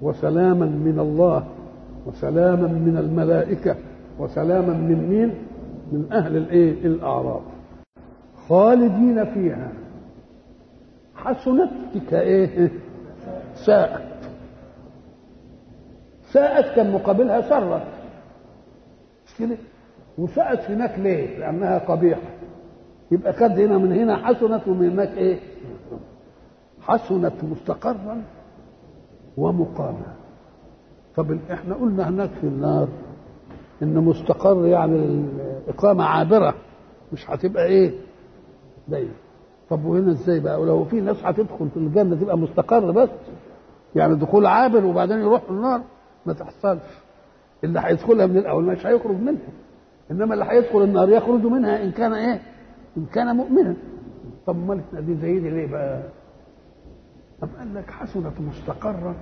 [0.03, 1.45] وسلاما من الله
[2.07, 3.77] وسلاما من الملائكة
[4.19, 5.35] وسلاما من مين؟
[5.93, 7.43] من أهل الإيه؟ الأعراف
[8.49, 9.73] خالدين فيها
[11.15, 11.71] حسنت
[12.11, 12.71] كإيه؟
[13.55, 14.14] ساءت
[16.35, 17.87] ساءت كان مقابلها سرت
[19.27, 19.57] مش كده
[20.19, 22.21] وسقت هناك ليه؟ لأنها قبيحة.
[23.11, 25.39] يبقى خد هنا من هنا حسنت ومن هناك إيه؟
[26.81, 28.23] حسنت مستقرا
[29.37, 30.15] ومقاما.
[31.17, 32.89] طب إحنا قلنا هناك في النار
[33.83, 34.97] إن مستقر يعني
[35.67, 36.55] الإقامة عابرة
[37.13, 37.93] مش هتبقى إيه؟
[38.89, 39.13] دايما.
[39.71, 43.09] طب وهنا إزاي بقى؟ ولو في ناس هتدخل في الجنة تبقى مستقر بس
[43.97, 45.81] يعني دخول عابر وبعدين يروح النار.
[46.27, 46.83] ما تحصلش.
[47.65, 49.39] اللي هيدخلها من الأول مش هيخرج منها.
[50.11, 52.41] إنما اللي هيدخل النار يخرج منها إن كان إيه؟
[52.97, 53.75] إن كان مؤمنا.
[54.47, 56.03] طب مالتنا دي زي دي ليه بقى؟
[57.41, 59.15] طب قال لك حسنت مستقرا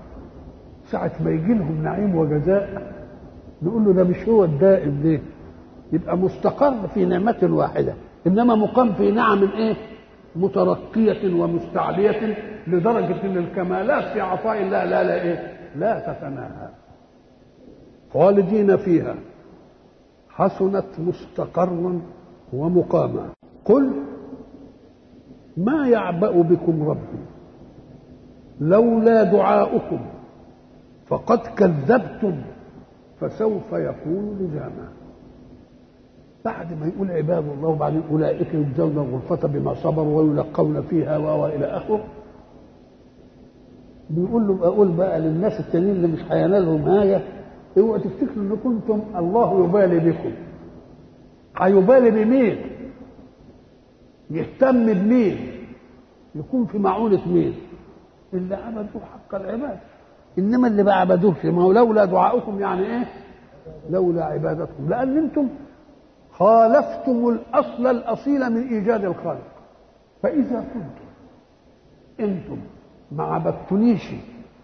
[0.84, 2.92] ساعة ما يجي لهم نعيم وجزاء
[3.62, 5.20] نقول له ده مش هو الدائم ده
[5.92, 7.94] يبقى مستقر في نعمة واحدة.
[8.26, 9.74] إنما مقام في نعم إيه؟
[10.36, 12.36] مترقية ومستعلية
[12.66, 16.68] لدرجة إن الكمالات في عطاء الله لا لا إيه؟ لا تتناهى.
[18.14, 19.14] خالدين فيها.
[20.28, 22.00] حسنت مستقرا
[22.52, 23.28] ومقاما.
[23.64, 23.90] قل
[25.56, 27.22] ما يعبأ بكم ربي
[28.60, 30.00] لولا دعاؤكم
[31.06, 32.42] فقد كذبتم
[33.20, 34.88] فسوف يكون لزاما.
[36.44, 42.04] بعد ما يقول عباد الله وبعدين أولئك يجزون الغرفة بما صبروا ويلقون فيها والى آخره.
[44.10, 47.20] بيقول له أقول بقى للناس التانيين اللي مش هينالهم حاجة
[47.78, 50.32] اوعوا تفتكروا إن كنتم الله يبالي بكم.
[51.56, 52.56] هيبالي بمين؟
[54.30, 55.36] يهتم بمين؟
[56.34, 57.54] يكون في معونة مين؟
[58.34, 59.78] اللي عبدوا حق العباد.
[60.38, 63.04] إنما اللي ما عبدوش ما هو لولا دعاؤكم يعني إيه؟
[63.90, 64.88] لولا عبادتكم.
[64.88, 65.48] لأن أنتم
[66.30, 69.52] خالفتم الأصل الأصيل من إيجاد الخالق.
[70.22, 71.06] فإذا كنتم
[72.20, 72.56] أنتم
[73.12, 74.12] ما عبدتنيش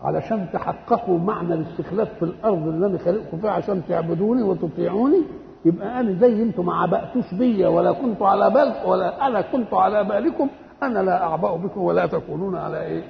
[0.02, 5.22] علشان تحققوا معنى الاستخلاف في الأرض اللي أنا خلقكم فيها عشان تعبدوني وتطيعوني
[5.64, 10.04] يبقى أنا زي أنتم ما عبأتوش بيا ولا كنت على بال ولا أنا كنت على
[10.04, 10.48] بالكم
[10.82, 13.02] أنا لا أعبأ بكم ولا تكونون على إيه؟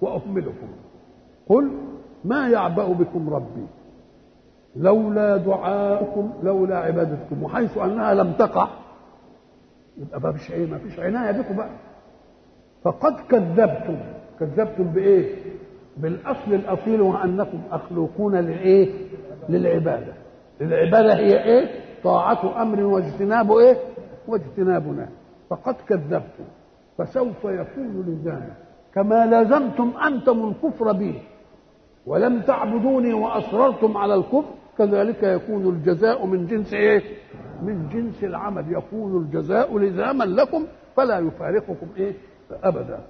[0.00, 0.68] وأهملكم.
[1.48, 1.70] قل
[2.24, 3.66] ما يعبأ بكم ربي؟
[4.76, 8.68] لولا دعاؤكم لولا عبادتكم وحيث أنها لم تقع
[9.98, 11.70] يبقى ما فيش إيه ما فيش عناية بكم بقى.
[12.84, 13.96] فقد كذبتم.
[14.40, 15.45] كذبتم بإيه؟
[15.96, 18.92] بالاصل الأصيل وانكم مخلوقون للايه
[19.48, 20.12] للعبادة.
[20.60, 21.68] العبادة هي إيه؟
[22.04, 23.76] طاعة أمر واجتناب إيه؟
[24.28, 25.08] واجتنابنا.
[25.50, 26.44] فقد كذبتم
[26.98, 28.54] فسوف يكون لزاما.
[28.94, 31.14] كما لازمتم أنتم الكفر بي
[32.06, 37.02] ولم تعبدوني وأصررتم على الكفر كذلك يكون الجزاء من جنس إيه؟
[37.62, 38.64] من جنس العمل.
[38.72, 40.66] يكون الجزاء لزاما لكم
[40.96, 42.12] فلا يفارقكم إيه؟
[42.62, 43.00] أبدا.